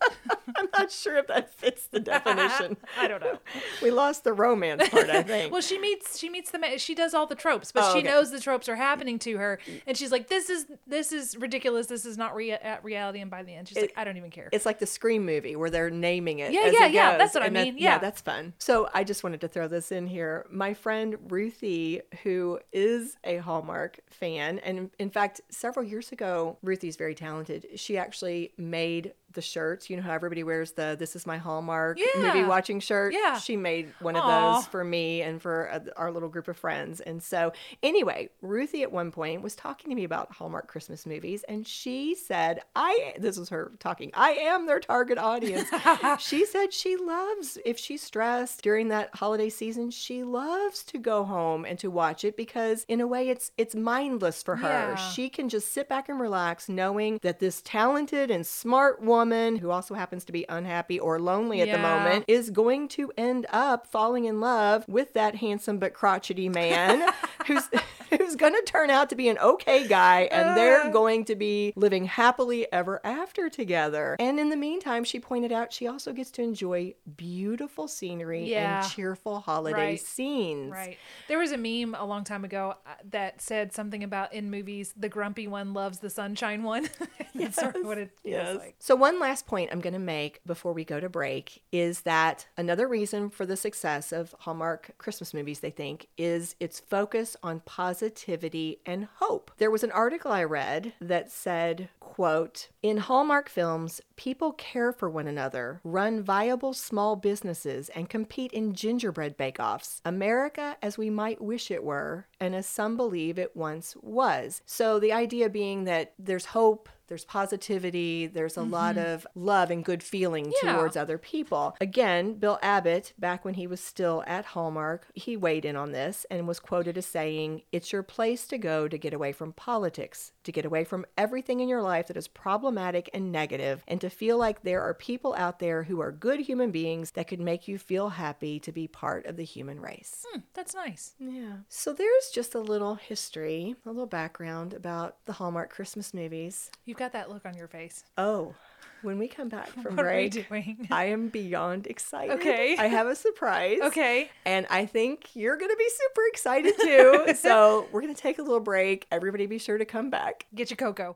[0.56, 2.78] I'm not sure if that fits the definition.
[2.98, 3.38] I don't know.
[3.82, 5.52] we lost the romance part, I think.
[5.58, 8.00] Well, she meets she meets the ma- she does all the tropes, but Oh, she
[8.00, 8.08] okay.
[8.08, 11.88] knows the tropes are happening to her, and she's like, "This is this is ridiculous.
[11.88, 14.30] This is not rea- at reality." And by the end, she's like, "I don't even
[14.30, 16.52] care." It's like the Scream movie where they're naming it.
[16.52, 17.98] Yeah, yeah, it yeah, goes, that's what I and that- mean, yeah.
[17.98, 18.54] that's fun.
[18.60, 20.46] So I just wanted to throw this in here.
[20.50, 26.58] My friend Ruthie, who is a Hallmark fan, and in fact, several years ago,
[26.88, 27.68] Ruthie's very talented.
[27.76, 29.90] She actually made the shirts.
[29.90, 33.14] You know how everybody wears the "This is my Hallmark" movie watching shirt.
[33.14, 33.38] Yeah.
[33.38, 34.56] she made one of Aw.
[34.56, 37.00] those for me and for uh, our little group of friends.
[37.00, 41.46] And so, anyway, Ruthie at one point was talking to me about Hallmark Christmas movies,
[41.48, 44.10] and she said, "I." This was her talking.
[44.16, 45.70] I am their target audience.
[46.20, 49.92] she said she loves if she's stressed during that holiday season.
[49.92, 53.76] She loves to go home and to watch it because, in a way, it's it's
[53.76, 54.68] mindless for her.
[54.68, 54.96] Yeah.
[54.96, 59.27] She can just sit back and relax, knowing that this talented and smart woman
[59.58, 63.46] who also happens to be unhappy or lonely at the moment is going to end
[63.52, 67.12] up falling in love with that handsome but crotchety man
[67.46, 67.70] who's
[68.18, 70.54] who's going to turn out to be an okay guy and Uh.
[70.56, 74.16] they're going to be living happily ever after together.
[74.20, 78.82] And in the meantime, she pointed out she also gets to enjoy beautiful scenery Yeah.
[78.84, 80.00] and cheerful holiday Right.
[80.00, 80.72] scenes.
[80.72, 80.98] Right.
[81.28, 84.94] There was a meme a long time ago uh, that said something about in movies,
[84.98, 86.90] the grumpy one loves the sunshine one.
[87.36, 88.58] That's sort of what it Yes.
[88.58, 88.76] like.
[88.80, 92.48] So, one last point I'm going to make before we go to break is that
[92.58, 97.60] another reason for the success of Hallmark Christmas movies, they think, is its focus on
[97.98, 99.50] positivity and hope.
[99.58, 105.10] There was an article I read that said, quote, in Hallmark films, people care for
[105.10, 110.00] one another, run viable small businesses, and compete in gingerbread bake-offs.
[110.06, 114.62] America as we might wish it were, and as some believe it once was.
[114.66, 119.14] So the idea being that there's hope, there's positivity, there's a lot mm-hmm.
[119.14, 120.74] of love and good feeling Yeah.
[120.74, 121.76] towards other people.
[121.80, 126.26] Again, Bill Abbott, back when he was still at Hallmark, he weighed in on this
[126.30, 130.34] and was quoted as saying, It's your place to go to get away from politics,
[130.48, 134.10] to get away from everything in your life that is problematic and negative, and to
[134.10, 137.68] feel like there are people out there who are good human beings that could make
[137.68, 140.26] you feel happy to be part of the human race.
[140.32, 141.16] Hmm, that's nice.
[141.20, 141.58] Yeah.
[141.68, 146.72] So there's just a little history, a little background about the Hallmark Christmas movies.
[146.86, 148.06] You've got that look on your face.
[148.18, 148.56] Oh,
[149.02, 150.88] when we come back from What are we break, doing?
[150.92, 152.34] I am beyond excited.
[152.40, 152.76] Okay.
[152.78, 153.80] I have a surprise.
[153.84, 154.30] Okay.
[154.46, 157.34] And I think you're going to be super excited too.
[157.36, 159.08] so we're going to take a little break.
[159.12, 160.46] Everybody be sure to come back.
[160.56, 161.16] Get your cocoa.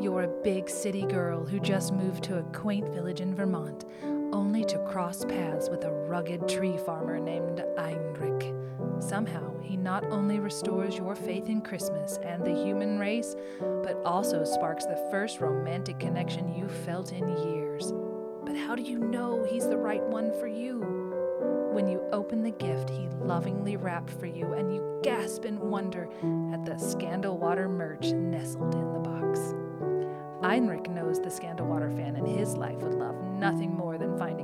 [0.00, 3.84] You're a big city girl who just moved to a quaint village in Vermont,
[4.32, 8.54] only to cross paths with a rugged tree farmer named Heinrich.
[9.08, 14.44] Somehow, he not only restores your faith in Christmas and the human race, but also
[14.44, 17.92] sparks the first romantic connection you've felt in years.
[18.44, 20.98] But how do you know he's the right one for you?
[21.78, 26.08] when you open the gift he lovingly wrapped for you and you gasp in wonder
[26.52, 29.54] at the Scandal Water merch nestled in the box.
[30.42, 34.37] Heinrich knows the Scandal Water fan in his life would love nothing more than finding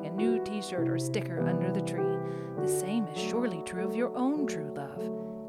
[0.68, 2.18] shirt or sticker under the tree.
[2.60, 5.00] The same is surely true of your own true love.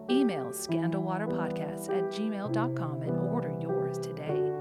[0.09, 4.51] Email scandalwaterpodcast at gmail.com and order yours today.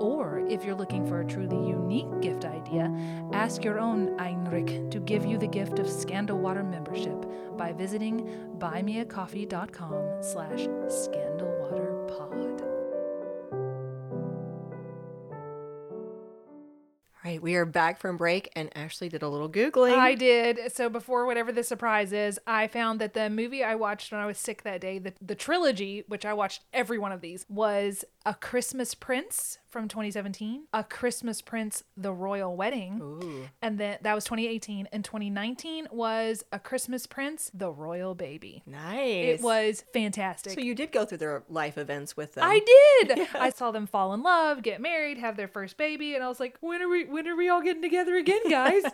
[0.00, 2.90] Or if you're looking for a truly unique gift idea,
[3.32, 8.26] ask your own Heinrich to give you the gift of Scandal Water membership by visiting
[8.58, 11.57] buymeacoffee.com slash scandalwaterpod.
[17.24, 19.96] Right, we are back from break, and Ashley did a little Googling.
[19.96, 20.72] I did.
[20.72, 24.26] So before whatever the surprise is, I found that the movie I watched when I
[24.26, 28.04] was sick that day, the, the trilogy, which I watched every one of these, was
[28.28, 33.48] A Christmas Prince from 2017, A Christmas Prince, The Royal Wedding.
[33.62, 34.86] And then that was 2018.
[34.92, 38.62] And 2019 was A Christmas Prince, The Royal Baby.
[38.66, 39.38] Nice.
[39.38, 40.52] It was fantastic.
[40.52, 42.44] So you did go through their life events with them.
[42.46, 42.60] I
[43.06, 43.28] did.
[43.34, 46.38] I saw them fall in love, get married, have their first baby, and I was
[46.38, 48.82] like, when are we when are we all getting together again, guys?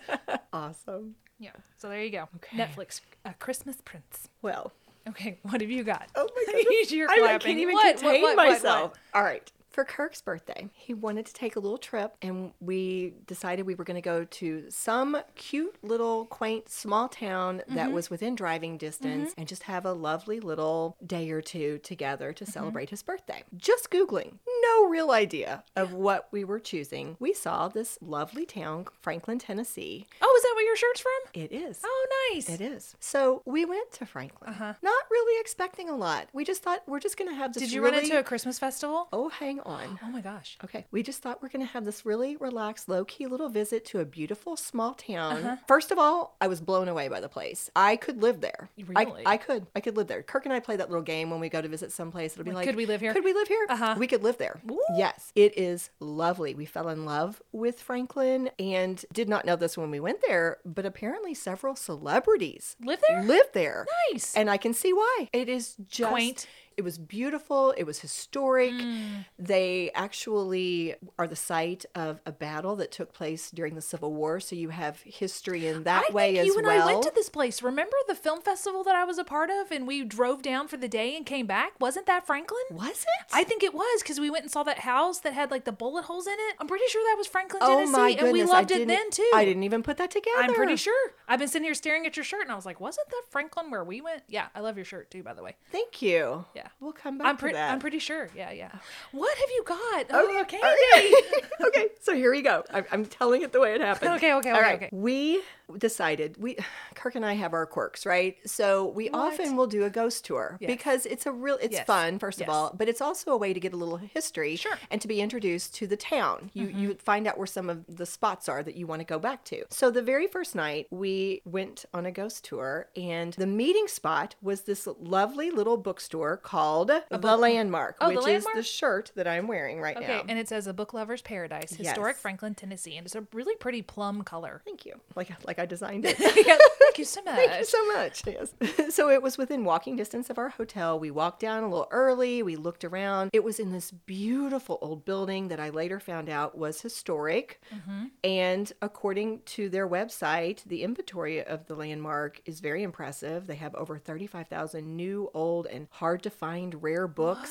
[0.53, 1.17] Awesome.
[1.41, 1.51] yeah.
[1.77, 2.29] So there you go.
[2.37, 2.57] Okay.
[2.57, 4.29] Netflix, A Christmas Prince.
[4.43, 4.71] Well,
[5.09, 6.09] Okay, what have you got?
[6.15, 6.65] Oh my.
[6.89, 8.91] You're I, can't even What, contain what, what, myself.
[8.91, 8.99] what?
[9.15, 9.51] All right.
[9.75, 13.83] For Kirk's birthday, he wanted to take a little trip, and we decided we were
[13.83, 17.93] going to go to some cute little quaint small town that Mm-hmm.
[17.93, 22.45] was within driving distance and just have a lovely little day or two together Mm-hmm.
[22.45, 23.43] to celebrate his birthday.
[23.57, 27.17] Just Googling, no real idea of what we were choosing.
[27.19, 30.07] We saw this lovely town, Franklin, Tennessee.
[30.23, 31.13] Oh, is that where your shirt's from?
[31.43, 31.81] It is.
[31.85, 32.49] Oh, nice.
[32.49, 32.95] It is.
[33.01, 34.75] So we went to Franklin, Uh-huh.
[34.83, 36.29] not really expecting a lot.
[36.33, 37.65] We just thought we're just going to have this.
[37.65, 37.97] Did you really...
[37.97, 39.09] run into a Christmas festival?
[39.13, 39.99] Oh, hang on.
[40.03, 40.57] Oh my gosh.
[40.65, 43.85] Okay, we just thought we're going to have this really relaxed, low key little visit
[43.87, 45.37] to a beautiful small town.
[45.39, 45.57] Uh-huh.
[45.67, 47.71] First of all, I was blown away by the place.
[47.75, 48.71] I could live there.
[48.79, 49.27] Really?
[49.27, 49.67] I, I could.
[49.75, 50.23] I could live there.
[50.23, 52.33] Kirk and I play that little game when we go to visit someplace.
[52.33, 53.13] It'll be Like, like, could we live here?
[53.13, 53.67] Could we live here?
[53.69, 53.97] Uh-huh.
[53.99, 54.61] We could live there.
[54.97, 56.55] Yes, it is lovely.
[56.55, 60.59] We fell in love with Franklin and did not know this when we went there,
[60.65, 63.23] but apparently several celebrities Live there?
[63.23, 63.87] Live there.
[64.13, 64.35] Nice.
[64.35, 65.29] And I can see why.
[65.33, 66.47] It is just Quaint.
[66.77, 67.73] It was beautiful.
[67.77, 68.73] It was historic.
[68.73, 69.25] Mm.
[69.39, 74.41] They actually are the site of a battle that took place during the Civil War,
[74.41, 76.67] so you have history in that I way think as you and.
[76.67, 77.63] I went to this place.
[77.63, 80.77] Remember the film festival that I was a part of, and we drove down for
[80.77, 81.79] the day and came back?
[81.81, 82.61] Wasn't that Franklin?
[82.71, 83.27] was it?
[83.33, 85.73] I think it was because we went and saw that house that had like the
[85.73, 86.57] bullet holes in it.
[86.59, 89.31] I'm pretty sure that was Franklin, oh Tennessee, my and we loved it then too.
[89.35, 90.39] I didn't even put that together.
[90.39, 91.13] I'm pretty sure.
[91.29, 93.71] I've been sitting here staring at your shirt, and I was like, "Wasn't that Franklin
[93.71, 95.57] where we went?" Yeah, I love your shirt too, by the way.
[95.71, 96.45] Thank you.
[96.55, 96.64] Yeah.
[96.81, 97.55] We'll come back I'm to pretty.
[97.55, 97.73] that.
[97.73, 98.29] I'm pretty sure.
[98.37, 98.71] Yeah, yeah.
[99.13, 100.07] What have you got?
[100.11, 100.63] Oh, Okay, candy.
[100.63, 101.43] all right.
[101.69, 102.65] okay, so here we go.
[102.73, 104.13] I'm, I'm telling it the way it happened.
[104.15, 104.77] Okay, okay, All okay, right.
[104.77, 104.89] okay.
[104.93, 105.43] We
[105.79, 106.57] decided we
[106.95, 108.37] Kirk and I have our quirks, right?
[108.47, 109.33] So we What?
[109.35, 110.69] often will do a ghost tour Yes.
[110.69, 111.87] because it's a real it's Yes.
[111.87, 114.79] fun first of all, but it's also a way to get a little history Sure.
[114.91, 116.51] and to be introduced to the town.
[116.53, 116.79] You Mm-hmm.
[116.79, 119.45] you find out where some of the spots are that you want to go back
[119.47, 119.65] to.
[119.71, 124.35] So the very first night we went on a ghost tour and the meeting spot
[124.43, 129.27] was this lovely little bookstore called The Landmark, Oh, The which is the shirt that
[129.27, 130.23] I'm wearing right Okay, now.
[130.29, 132.23] and it says a book lover's paradise, historic Yes.
[132.23, 134.63] Franklin, Tennessee, and it's a really pretty plum color.
[134.65, 134.95] Thank you.
[135.17, 136.19] Like like I designed it.
[136.19, 137.35] yeah, thank you so much.
[137.35, 138.23] Thank you so much.
[138.27, 138.95] Yes.
[138.95, 140.99] so it was within walking distance of our hotel.
[140.99, 142.43] We walked down a little early.
[142.43, 143.31] We looked around.
[143.33, 147.61] It was in this beautiful old building that I later found out was historic.
[147.75, 148.05] Mm-hmm.
[148.23, 153.47] And according to their website, the inventory of the landmark is very impressive.
[153.47, 156.44] They have over 35,000 new, old, and hard to find
[156.83, 157.51] rare books.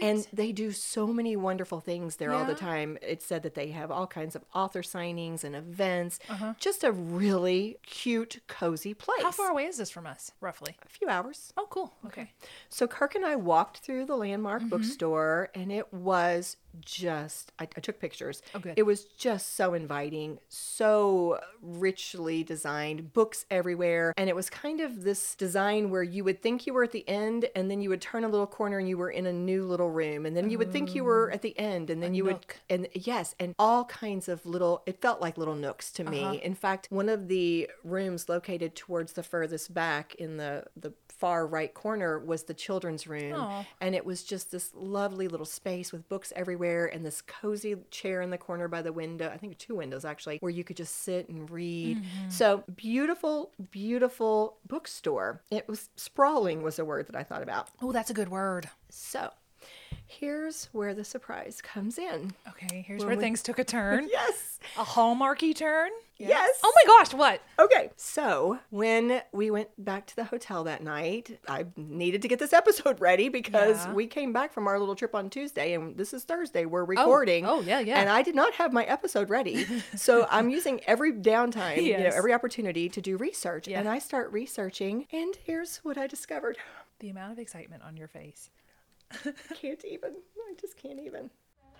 [0.00, 2.98] And they do so many wonderful things there all the time.
[3.02, 6.18] It's said that they have all kinds of author signings and events.
[6.28, 6.54] Uh-huh.
[6.58, 9.22] Just a really cute, cozy place.
[9.22, 10.76] How far away is this from us, roughly?
[10.84, 11.52] A few hours.
[11.56, 11.92] Oh, cool.
[12.06, 12.32] Okay.
[12.68, 14.68] So Kirk and I walked through the landmark Mm-hmm.
[14.70, 18.42] bookstore, and it was just, I, I took pictures.
[18.54, 18.74] Oh, good.
[18.76, 24.14] It was just so inviting, so richly designed, books everywhere.
[24.16, 27.08] And it was kind of this design where you would think you were at the
[27.08, 29.64] end, and then you would turn a little corner and you were in a new
[29.64, 30.26] little room.
[30.26, 32.56] And then you would think you were at the end, and then you Oh, nook.
[32.68, 36.10] would, and yes, and all kinds of little, it felt like little nooks to Uh-huh.
[36.32, 36.42] me.
[36.42, 41.46] In fact, one of the rooms located towards the furthest back in the, the far
[41.46, 43.34] right corner was the children's room.
[43.34, 43.66] Aw.
[43.80, 48.22] And it was just this lovely little space with books everywhere and this cozy chair
[48.22, 49.28] in the corner by the window.
[49.28, 51.98] I think two windows actually, where you could just sit and read.
[51.98, 52.30] Mm-hmm.
[52.30, 55.42] So beautiful, beautiful bookstore.
[55.50, 57.68] It was sprawling was a word that I thought about.
[57.82, 58.70] Oh, that's a good word.
[58.88, 59.30] So
[60.10, 62.32] here's where the surprise comes in.
[62.48, 64.08] Okay, here's When where we- things took a turn.
[64.20, 64.58] Yes.
[64.76, 65.90] A hallmarky turn.
[66.18, 66.60] Yes.
[66.62, 67.40] Oh my gosh, what?
[67.58, 72.38] Okay, so when we went back to the hotel that night, I needed to get
[72.38, 73.94] this episode ready because Yeah.
[73.94, 76.66] we came back from our little trip on Tuesday and this is Thursday.
[76.66, 77.46] We're oh, recording.
[77.46, 78.00] oh, yeah, yeah.
[78.00, 79.64] And I did not have my episode ready.
[79.96, 83.66] so I'm using every downtime, you know, every opportunity to do research.
[83.66, 83.78] Yeah.
[83.80, 86.58] And I start researching, and here's what I discovered.
[86.98, 88.50] The amount of excitement on your face.
[89.60, 90.14] Can't even.
[90.38, 91.30] I just can't even.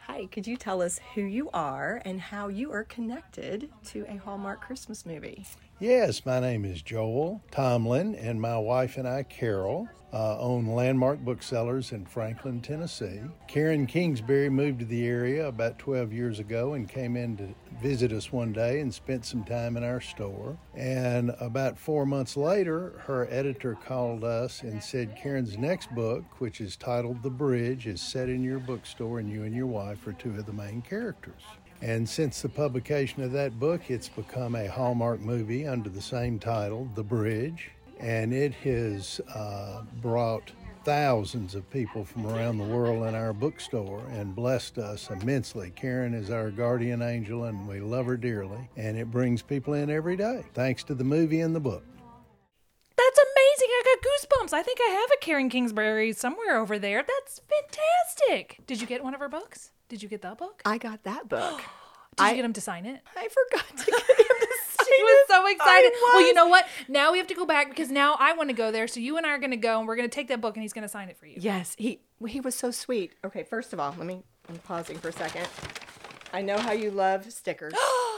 [0.07, 4.17] Hi, could you tell us who you are and how you are connected to a
[4.17, 5.47] Hallmark Christmas movie?
[5.79, 11.21] Yes, my name is Joel Tomlin, and my wife and I, Carol, uh, own Landmark
[11.21, 13.21] Booksellers in Franklin, Tennessee.
[13.47, 18.13] Karen Kingsbury moved to the area about 12 years ago and came in to visit
[18.13, 20.59] us one day and spent some time in our store.
[20.75, 26.61] And about four months later, her editor called us and said Karen's next book, which
[26.61, 30.13] is titled The Bridge, is set in your bookstore, and you and your wife are
[30.13, 31.43] two of the main characters.
[31.83, 36.39] And since the publication of that book, it's become a Hallmark movie under the same
[36.39, 37.71] title, The Bridge
[38.01, 40.51] and it has uh, brought
[40.85, 45.71] thousands of people from around the world in our bookstore and blessed us immensely.
[45.77, 49.91] Karen is our guardian angel and we love her dearly, and it brings people in
[49.91, 51.85] every day thanks to the movie and the book.
[52.97, 53.69] That's amazing.
[53.71, 54.53] I got goosebumps.
[54.55, 57.03] I think I have a Karen Kingsbury somewhere over there.
[57.07, 58.59] That's fantastic.
[58.67, 59.73] Did you get one of her books?
[59.89, 60.63] Did you get that book?
[60.65, 61.59] I got that book.
[62.17, 63.01] Did I- you get him to sign it?
[63.17, 64.27] I forgot to get him to sign
[64.97, 65.93] She was so excited.
[66.13, 66.67] Well, you know what?
[66.89, 68.89] Now we have to go back because now I want to go there.
[68.89, 70.57] So you and I are going to go and we're going to take that book
[70.57, 71.37] and he's going to sign it for you.
[71.39, 73.15] Yes, he he was so sweet.
[73.25, 74.23] Okay, first of all, let me.
[74.49, 75.47] I'm pausing for a second.
[76.33, 77.75] I know how you love stickers.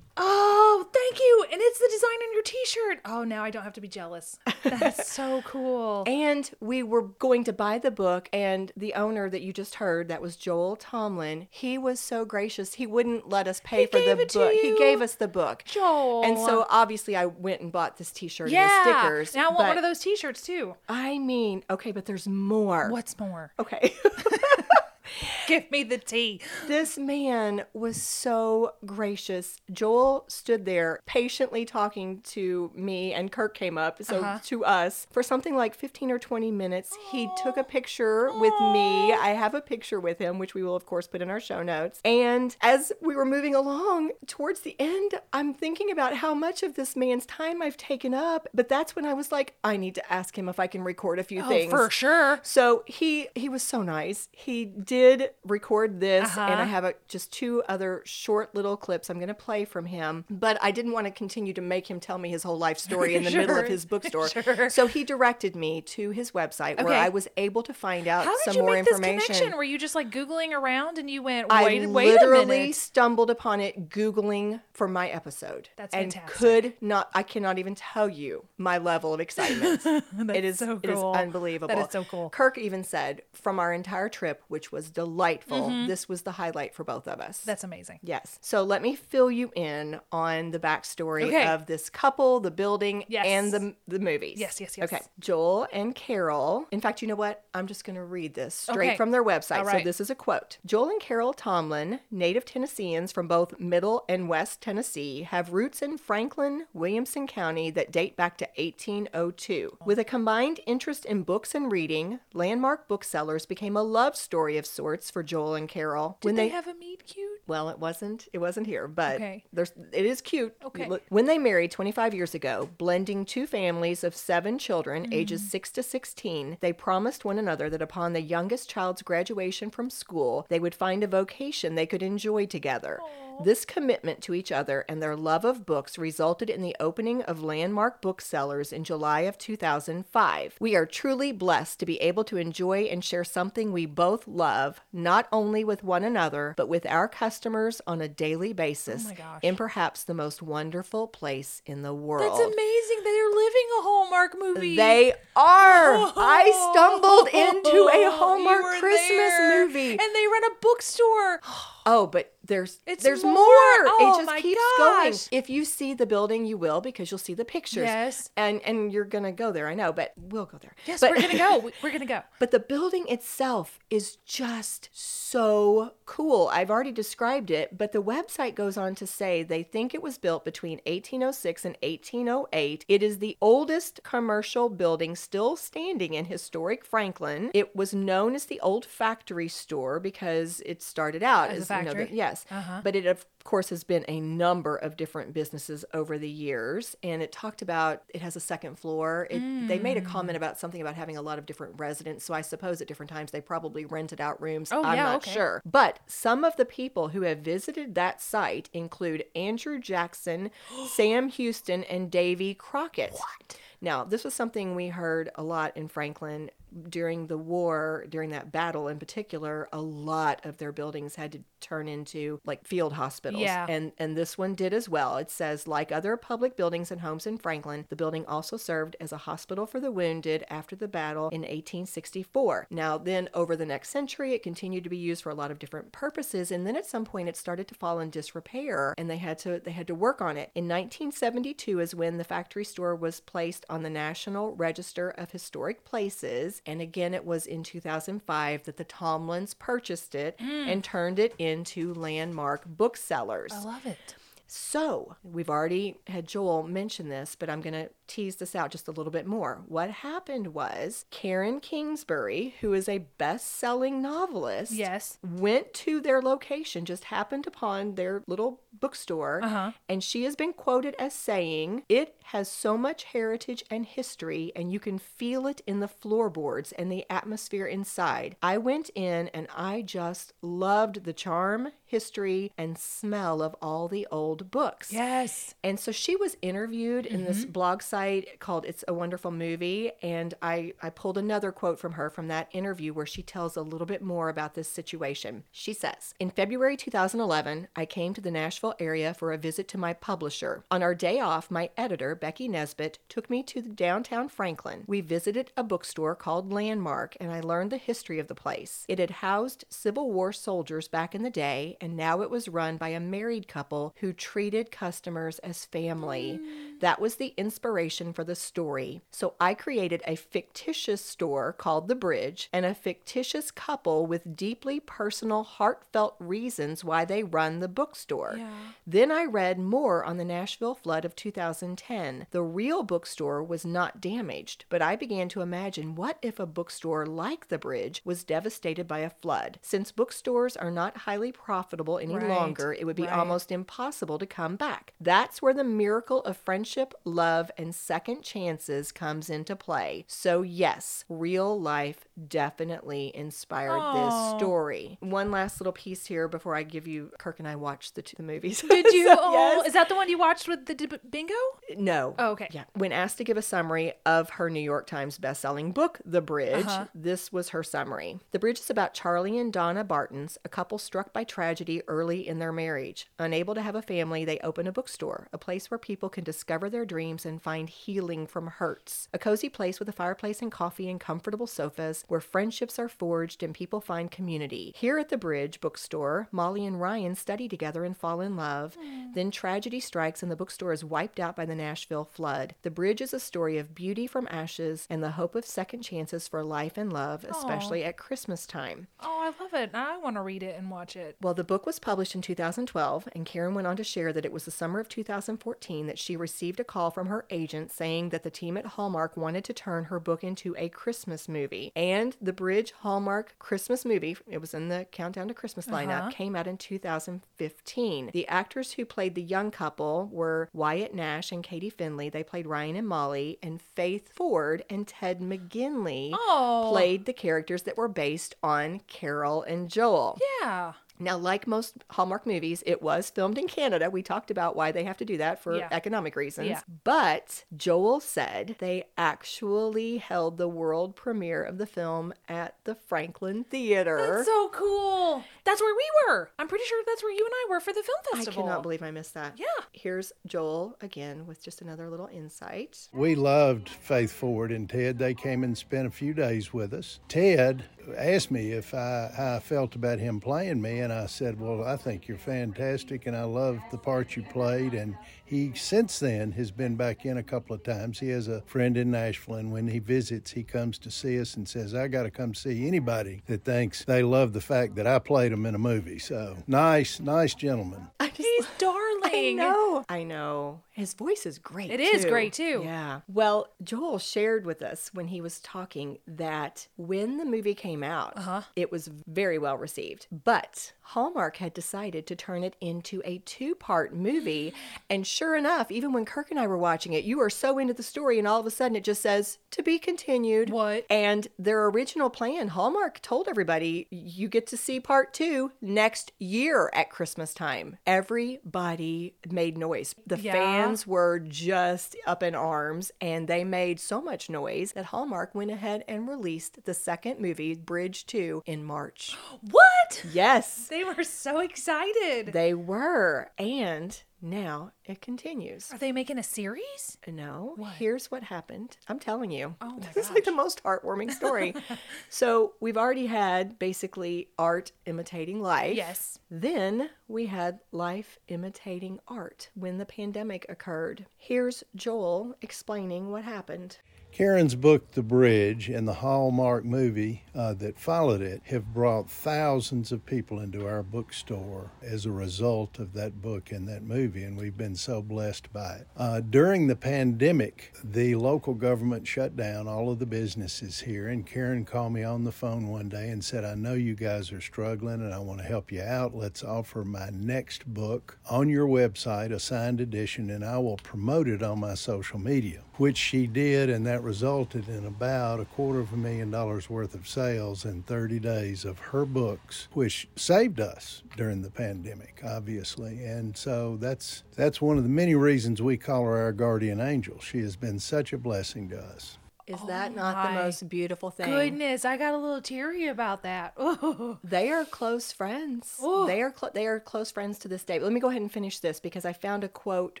[0.16, 1.44] Oh, thank you.
[1.52, 3.00] And it's the design on your t-shirt.
[3.04, 4.38] Oh, now I don't have to be jealous.
[4.62, 6.04] That's so cool.
[6.06, 10.08] And we were going to buy the book, and the owner that you just heard,
[10.08, 12.74] that was Joel Tomlin, he was so gracious.
[12.74, 14.52] He wouldn't let us pay He for the book.
[14.52, 15.64] He gave us the book.
[15.64, 16.24] Joel.
[16.24, 18.62] And so obviously I went and bought this t shirt yeah.
[18.62, 19.34] and the stickers.
[19.34, 20.76] Now I want one of those t-shirts too.
[20.88, 22.90] I mean, okay, but there's more.
[22.90, 23.52] What's more?
[23.58, 23.94] Okay.
[25.48, 26.40] Give me the tea.
[26.66, 29.58] This man was so gracious.
[29.72, 34.38] Joel stood there patiently talking to me, and Kirk came up, so Uh-huh.
[34.44, 36.96] to us, for something like 15 or 20 minutes.
[37.10, 39.12] He took a picture with me.
[39.12, 41.62] I have a picture with him, which we will, of course, put in our show
[41.62, 42.00] notes.
[42.04, 46.74] And as we were moving along towards the end, I'm thinking about how much of
[46.74, 48.48] this man's time I've taken up.
[48.54, 51.18] But that's when I was like, I need to ask him if I can record
[51.18, 51.70] a few Oh, things.
[51.70, 52.40] for sure.
[52.42, 54.28] So he he was so nice.
[54.32, 56.64] He did record this, and I Uh-huh.
[56.64, 60.24] have a, just two other short little clips I'm going to play from him.
[60.30, 63.14] But I didn't want to continue to make him tell me his whole life story
[63.14, 64.28] in the middle of his bookstore.
[64.28, 64.70] Sure.
[64.70, 68.36] So he directed me to his website where I was able to find out How
[68.36, 69.20] did some you more information.
[69.34, 69.56] connection?
[69.56, 73.60] Were you just like Googling around and you went, I wait, a literally stumbled upon
[73.60, 75.68] it googling for my episode.
[75.76, 76.38] That's and fantastic.
[76.38, 79.82] could not I cannot even tell you my level of excitement.
[79.86, 81.74] it is so it is unbelievable.
[81.74, 82.30] That is so cool.
[82.30, 86.84] Kirk even said from our entire trip, which was delightful, this was the highlight for
[86.84, 87.38] both of us.
[87.38, 87.46] Mm-hmm.
[87.50, 88.00] That's amazing.
[88.02, 88.38] Yes.
[88.40, 91.46] So let me fill you in on the backstory Okay.
[91.46, 93.26] of this couple, the building, Yes.
[93.26, 94.38] and the the movies.
[94.38, 94.92] Yes, yes, yes.
[94.92, 95.02] Okay.
[95.18, 96.66] Joel and Carol.
[96.70, 97.44] In fact, you know what?
[97.54, 98.96] I'm just going to read this straight Okay.
[98.96, 99.70] from their website.
[99.70, 100.58] So this is a quote.
[100.66, 105.98] Joel and Carol Tomlin, native Tennesseans from both Middle and West Tennessee, have roots in
[105.98, 109.78] Franklin, Williamson County that date back to 1802.
[109.84, 114.66] With a combined interest in books and reading, Landmark Booksellers became a love story of
[114.66, 116.18] sorts for Joel and Carol.
[116.20, 117.40] Did they, have a meet cute?
[117.46, 118.28] Well, it wasn't.
[118.32, 119.44] It wasn't here, but Okay.
[119.52, 120.54] there's it is cute.
[120.64, 120.88] Okay.
[121.10, 125.12] When they married 25 years ago, blending two families of seven children, Mm-hmm.
[125.12, 129.90] ages 6 to 16, they promised one another that upon the youngest child's graduation from
[129.90, 133.00] school, they would find a vocation they could enjoy together.
[133.44, 137.42] This commitment to each other and their love of books resulted in the opening of
[137.42, 140.56] Landmark Booksellers in July of 2005.
[140.58, 144.80] We are truly blessed to be able to enjoy and share something we both love,
[145.06, 149.54] not only with one another, but with our customers on a daily basis Oh in
[149.54, 152.28] perhaps the most wonderful place in the world.
[152.28, 152.98] That's amazing.
[153.04, 154.74] They're living a Hallmark movie.
[154.74, 156.12] They are.
[156.16, 156.72] I oh.
[156.72, 159.66] stumbled into a Hallmark Christmas there.
[159.66, 159.90] movie.
[159.90, 161.40] And they run a bookstore.
[161.86, 163.34] Oh, but there's It's there's more.
[163.34, 163.44] more.
[163.44, 165.14] Oh, it just my keeps going.
[165.32, 167.84] If you see the building, you will because you'll see the pictures.
[167.84, 168.30] Yes.
[168.36, 169.68] And and you're gonna go there.
[169.68, 170.74] I know, but we'll go there.
[170.86, 171.58] Yes, But- we're going to go.
[171.58, 172.22] We- We're going to go.
[172.38, 176.48] But the building itself is just so cool.
[176.52, 180.18] I've already described it, but the website goes on to say they think it was
[180.18, 182.84] built between 1806 and 1808.
[182.88, 187.50] It is the oldest commercial building still standing in historic Franklin.
[187.54, 191.78] It was known as the old factory store because it started out As a as,
[191.80, 192.12] you know, the-
[192.50, 192.80] yes.
[192.82, 197.22] But it of course has been a number of different businesses over the years and
[197.22, 199.28] it talked about it has a second floor.
[199.30, 200.06] It, they made a Mm.
[200.06, 203.10] comment about something about having a lot of different residents, so I suppose at different
[203.10, 204.72] times they probably rented out rooms.
[204.72, 205.32] Oh, I'm yeah, not okay.
[205.32, 205.62] sure.
[205.64, 210.50] But some of the people who have visited that site include Andrew Jackson,
[210.88, 213.12] Sam Houston, and Davy Crockett.
[213.12, 213.56] What?
[213.80, 216.50] Now, this was something we heard a lot in Franklin
[216.88, 221.40] during the war, during that battle in particular, a lot of their buildings had to
[221.60, 223.42] turn into like field hospitals.
[223.42, 223.66] Yeah.
[223.68, 225.16] And and this one did as well.
[225.16, 229.12] It says like other public buildings and homes in Franklin, the building also served as
[229.12, 232.68] a hospital for the wounded after the battle in 1864.
[232.70, 235.58] Now then over the next century it continued to be used for a lot of
[235.58, 239.16] different purposes and then at some point it started to fall in disrepair and they
[239.16, 240.50] had to they had to work on it.
[240.54, 245.84] In 1972 is when the factory store was placed on the National Register of Historic
[245.84, 250.68] Places and again it was in 2005 that the Tomlins purchased it hmm.
[250.68, 253.52] and turned it into landmark booksellers.
[253.52, 254.14] I love it.
[254.48, 258.88] So, we've already had Joel mention this, but I'm going to tease this out just
[258.88, 259.62] a little bit more.
[259.66, 265.18] What happened was Karen Kingsbury, who is a best selling novelist, Yes.
[265.22, 269.72] went to their location, just happened upon their little bookstore, Uh-huh.
[269.88, 274.72] and she has been quoted as saying, It has so much heritage and history, and
[274.72, 278.36] you can feel it in the floorboards and the atmosphere inside.
[278.42, 284.06] I went in and I just loved the charm, history, and smell of all the
[284.10, 284.92] old books.
[284.92, 285.54] Yes.
[285.64, 287.95] And so she was interviewed in this blog site
[288.40, 289.92] called It's a Wonderful Movie.
[290.02, 293.62] And I, I pulled another quote from her from that interview where she tells a
[293.62, 295.44] little bit more about this situation.
[295.50, 299.78] She says In February 2011, I came to the Nashville area for a visit to
[299.78, 300.64] my publisher.
[300.70, 304.84] On our day off, my editor, Becky Nesbitt, took me to downtown Franklin.
[304.86, 308.84] We visited a bookstore called Landmark, and I learned the history of the place.
[308.88, 312.76] It had housed Civil War soldiers back in the day, and now it was run
[312.76, 316.40] by a married couple who treated customers as family.
[316.80, 319.00] That was the inspiration for the story.
[319.10, 324.80] So I created a fictitious store called The Bridge and a fictitious couple with deeply
[324.80, 328.38] personal, heartfelt reasons why they run the bookstore.
[328.86, 332.26] Then I read more on the Nashville flood of 2010.
[332.30, 337.06] The real bookstore was not damaged, but I began to imagine what if a bookstore
[337.06, 339.58] like The Bridge was devastated by a flood?
[339.62, 343.12] Since bookstores are not highly profitable any Right, longer, it would be right.
[343.12, 344.92] almost impossible to come back.
[345.00, 346.65] That's where the miracle of friendship,
[347.04, 350.04] love, and second chances comes into play.
[350.08, 354.04] So, yes, real life definitely inspired Aw.
[354.32, 354.98] this story.
[355.00, 358.16] One last little piece here before I give you Kirk and I watched the, two,
[358.16, 358.62] the movies.
[358.62, 359.06] Did you?
[359.08, 359.66] So, oh, yes.
[359.68, 361.34] is that the one you watched with the d- bingo?
[361.76, 362.14] No.
[362.18, 362.48] Oh, okay.
[362.52, 362.64] Yeah.
[362.74, 366.66] When asked to give a summary of her New York Times bestselling book, The Bridge,
[366.66, 366.86] Uh-huh.
[366.94, 368.18] this was her summary.
[368.32, 372.38] The Bridge is about Charlie and Donna Bartons, a couple struck by tragedy early in
[372.38, 373.06] their marriage.
[373.18, 376.68] Unable to have a family, they open a bookstore, a place where people can discover
[376.70, 379.08] their dreams and find healing from hurts.
[379.12, 383.42] A cozy place with a fireplace and coffee and comfortable sofas where friendships are forged
[383.42, 384.72] and people find community.
[384.76, 388.76] Here at the Bridge bookstore, Molly and Ryan study together and fall in love.
[388.80, 389.12] Hmm.
[389.14, 392.54] Then tragedy strikes and the bookstore is wiped out by the Nashville flood.
[392.62, 396.28] The Bridge is a story of beauty from ashes and the hope of second chances
[396.28, 398.88] for life and love, especially at Christmas time.
[399.00, 399.70] Oh, I love it.
[399.74, 401.16] I want to read it and watch it.
[401.20, 404.32] Well, the book was published in 2012, and Karen went on to share that it
[404.32, 408.22] was the summer of 2014 that she received a call from her agent saying that
[408.22, 411.72] the team at Hallmark wanted to turn her book into a Christmas movie.
[411.74, 416.10] And the Bridge Hallmark Christmas movie, it was in the Countdown to Christmas lineup, uh-huh.
[416.10, 418.10] came out in 2015.
[418.12, 422.10] The actors who played the young couple were Wyatt Nash and Katie Findlay.
[422.10, 426.68] They played Ryan and Molly, and Faith Ford and Ted McGinley Oh.
[426.72, 430.18] played the characters that were based on Carol and Joel.
[430.40, 430.74] Yeah.
[430.98, 433.90] Now, like most Hallmark movies, it was filmed in Canada.
[433.90, 435.68] We talked about why they have to do that for Yeah.
[435.70, 436.48] economic reasons.
[436.48, 436.60] Yeah.
[436.84, 443.44] But Joel said they actually held the world premiere of the film at the Franklin
[443.44, 444.14] Theater.
[444.16, 445.24] That's so cool.
[445.44, 446.30] That's where we were.
[446.38, 448.42] I'm pretty sure that's where you and I were for the film festival.
[448.42, 449.34] I cannot believe I missed that.
[449.36, 449.46] Yeah.
[449.72, 452.88] Here's Joel again with just another little insight.
[452.92, 454.98] We loved Faith Ford and Ted.
[454.98, 457.00] They came and spent a few days with us.
[457.08, 457.64] Ted
[457.96, 461.64] asked me if I how I felt about him playing me, and I said, "Well,
[461.64, 466.32] I think you're fantastic, and I love the part you played." And he since then
[466.32, 467.98] has been back in a couple of times.
[467.98, 471.34] He has a friend in Nashville, and when he visits, he comes to see us
[471.34, 474.86] and says, "I got to come see anybody that thinks they love the fact that
[474.86, 477.88] I played him in a movie." So nice, nice gentleman.
[478.14, 479.02] He's darling.
[479.04, 479.84] I know.
[479.90, 480.62] I know.
[480.70, 481.70] His voice is great.
[481.70, 482.62] It is great, too.
[482.64, 483.00] Yeah.
[483.08, 488.14] Well, Joel shared with us when he was talking that when the movie came out,
[488.16, 488.42] Uh-huh.
[488.56, 490.06] it was very well received.
[490.10, 494.52] But Hallmark had decided to turn it into a two part movie.
[494.90, 497.72] And sure enough, even when Kirk and I were watching it, you are so into
[497.74, 500.50] the story, and all of a sudden it just says to be continued.
[500.50, 500.84] What?
[500.90, 506.70] And their original plan, Hallmark told everybody, you get to see part two next year
[506.74, 507.78] at Christmas time.
[507.86, 509.94] Everybody made noise.
[510.06, 510.32] The Yeah.
[510.32, 515.50] fans were just up in arms, and they made so much noise that Hallmark went
[515.50, 519.16] ahead and released the second movie, Bridge 2, in March.
[519.40, 520.04] What?
[520.12, 522.32] Yes, They were so excited.
[522.32, 523.30] they were.
[523.38, 525.72] And now it continues.
[525.72, 526.98] Are they making a series?
[527.06, 528.76] No, here's what happened.
[528.88, 529.54] I'm telling you.
[529.60, 531.54] Oh my this is like the most heartwarming story.
[532.08, 535.76] so, we've already had basically art imitating life.
[535.76, 536.18] Yes.
[536.30, 541.06] Then we had life imitating art when the pandemic occurred.
[541.16, 543.78] Here's Joel explaining what happened.
[544.16, 549.92] Karen's book, The Bridge, and the Hallmark movie uh, that followed it have brought thousands
[549.92, 554.38] of people into our bookstore as a result of that book and that movie, and
[554.38, 555.88] we've been so blessed by it.
[555.98, 561.26] Uh, during the pandemic, the local government shut down all of the businesses here, and
[561.26, 564.40] Karen called me on the phone one day and said, I know you guys are
[564.40, 566.14] struggling and I want to help you out.
[566.14, 571.28] Let's offer my next book on your website, a signed edition, and I will promote
[571.28, 575.80] it on my social media, which she did, and that resulted in about a quarter
[575.80, 580.60] of a million dollars worth of sales in 30 days of her books, which saved
[580.60, 583.04] us during the pandemic, obviously.
[583.04, 587.18] And so that's that's one of the many reasons we call her our guardian angel.
[587.20, 589.18] She has been such a blessing to us.
[589.46, 591.30] Is oh that not the most beautiful thing?
[591.30, 593.54] Goodness, I got a little teary about that.
[593.60, 594.18] Ooh.
[594.24, 595.76] They are close friends.
[595.80, 596.06] Oh.
[596.06, 597.78] They are cl- they are close friends to this day.
[597.78, 600.00] But let me go ahead and finish this because I found a quote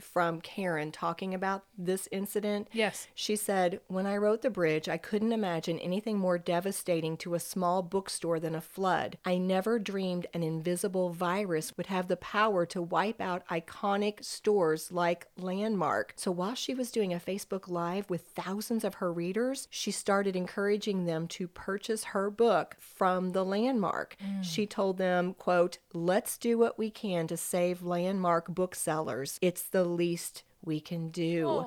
[0.00, 2.68] from Karen talking about this incident.
[2.72, 3.06] Yes.
[3.14, 7.40] She said, "When I wrote The Bridge, I couldn't imagine anything more devastating to a
[7.40, 9.18] small bookstore than a flood.
[9.24, 14.90] I never dreamed an invisible virus would have the power to wipe out iconic stores
[14.90, 19.33] like Landmark." So while she was doing a Facebook live with thousands of her readers,
[19.70, 24.16] she started encouraging them to purchase her book from the Landmark.
[24.24, 24.42] Mm.
[24.44, 29.38] She told them, quote, "Let's do what we can to save Landmark booksellers.
[29.42, 31.66] It's the least we can do."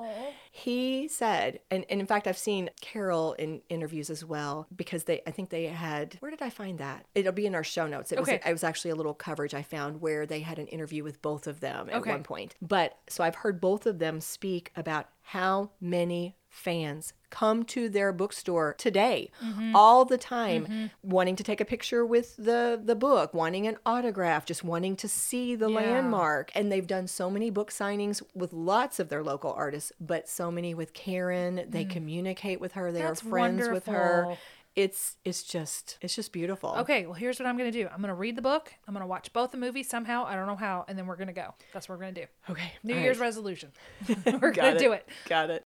[0.50, 5.20] He said, and, and in fact, I've seen Carol in interviews as well because they,
[5.24, 7.06] I think they had, where did I find that?
[7.14, 8.10] It'll be in our show notes.
[8.10, 8.38] It, Okay.
[8.38, 11.22] was, it was actually a little coverage I found where they had an interview with
[11.22, 12.10] both of them at Okay.
[12.10, 12.56] one point.
[12.60, 18.12] But so I've heard both of them speak about how many fans come to their
[18.12, 19.76] bookstore today mm-hmm.
[19.76, 20.86] all the time mm-hmm.
[21.02, 25.06] wanting to take a picture with the the book wanting an autograph just wanting to
[25.06, 25.76] see the Yeah.
[25.76, 30.28] landmark and they've done so many book signings with lots of their local artists but
[30.28, 31.90] so many with Karen they mm.
[31.90, 34.36] communicate with her they That's are friends with her
[34.74, 37.88] it's it's just it's just beautiful Okay, well, here's what I'm going to do.
[37.88, 38.72] I'm going to read the book.
[38.86, 40.24] I'm going to watch both the movies somehow.
[40.24, 40.84] I don't know how.
[40.86, 41.54] And then we're going to go.
[41.72, 42.26] That's what we're going to do.
[42.50, 43.26] okay New all Year's right.
[43.26, 43.72] resolution.
[44.08, 45.08] we're Got going to do it.
[45.28, 45.64] got it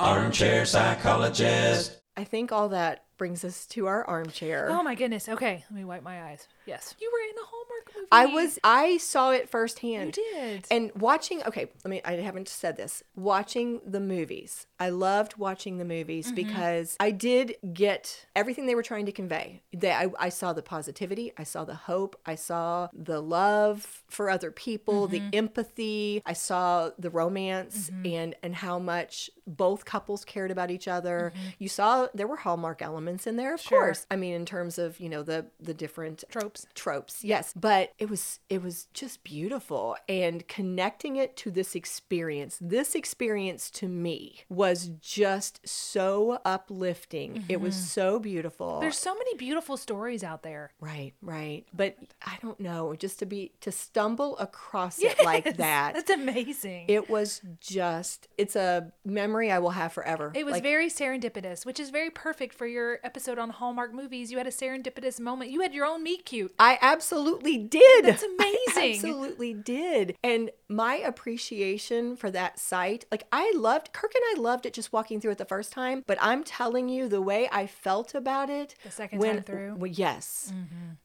[0.00, 2.00] Armchair psychologist.
[2.16, 5.28] I think all that brings us to our armchair Oh my goodness.
[5.28, 6.48] Okay, let me wipe my eyes.
[6.64, 6.94] Yes.
[6.98, 7.69] You were in a Hallmark movie.
[8.12, 10.16] I was I saw it firsthand.
[10.16, 10.66] You did.
[10.70, 13.02] And watching okay, let me I haven't said this.
[13.14, 14.66] Watching the movies.
[14.78, 16.34] I loved watching the movies Mm-hmm.
[16.34, 19.62] because I did get everything they were trying to convey.
[19.72, 24.28] They I, I saw the positivity, I saw the hope, I saw the love for
[24.30, 25.30] other people, Mm-hmm.
[25.30, 28.06] the empathy, I saw the romance Mm-hmm.
[28.06, 31.32] and and how much both couples cared about each other.
[31.58, 33.68] You saw there were hallmark elements in there, of Mm-hmm.
[33.68, 33.80] Sure.
[33.80, 34.06] course.
[34.10, 36.66] I mean in terms of, you know, the the different Tropes.
[36.74, 42.58] tropes yes but it was it was just beautiful and connecting it to this experience
[42.60, 47.84] this experience to me was just so uplifting it was mm-hmm.
[47.84, 50.72] so beautiful There's so many beautiful stories out there.
[50.80, 51.96] right right but
[52.26, 56.86] i don't know just to be to stumble across it like that That's amazing.
[56.88, 60.88] It, it was just it's a memory i will have forever It was Like, very
[60.88, 64.30] serendipitous, which is very perfect for your episode on Hallmark movies.
[64.32, 65.50] You had a serendipitous moment.
[65.50, 66.54] You had your own meet cute.
[66.58, 67.89] I absolutely did.
[68.02, 68.94] That's I amazing.
[68.94, 70.16] absolutely did.
[70.22, 74.92] And my appreciation for that site, like I loved Kirk and I loved it just
[74.92, 78.48] walking through it the first time, but I'm telling you the way I felt about
[78.48, 79.74] it The second time through?
[79.76, 80.52] well, yes.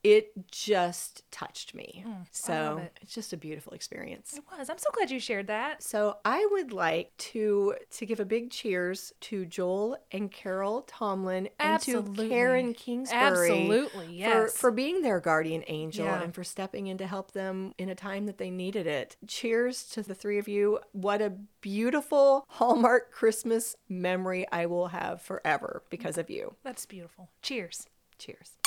[0.03, 2.03] It just touched me.
[2.07, 2.97] Mm, so it.
[3.01, 4.33] it's just a beautiful experience.
[4.37, 4.69] It was.
[4.69, 5.81] I'm so glad you shared that.
[5.81, 11.49] So I would like to to give a big cheers to Joel and Carol Tomlin
[11.59, 13.21] and to Karen Kingsbury.
[13.49, 16.21] Absolutely, For, for being their guardian angel Yeah.
[16.21, 19.15] and for stepping in to help them in a time that they needed it.
[19.27, 19.54] Cheers
[19.93, 20.79] to the three of you.
[20.91, 26.55] What a beautiful Hallmark Christmas memory I will have forever because of you.
[26.63, 27.29] That's beautiful.
[27.41, 27.87] Cheers.
[28.17, 28.57] Cheers.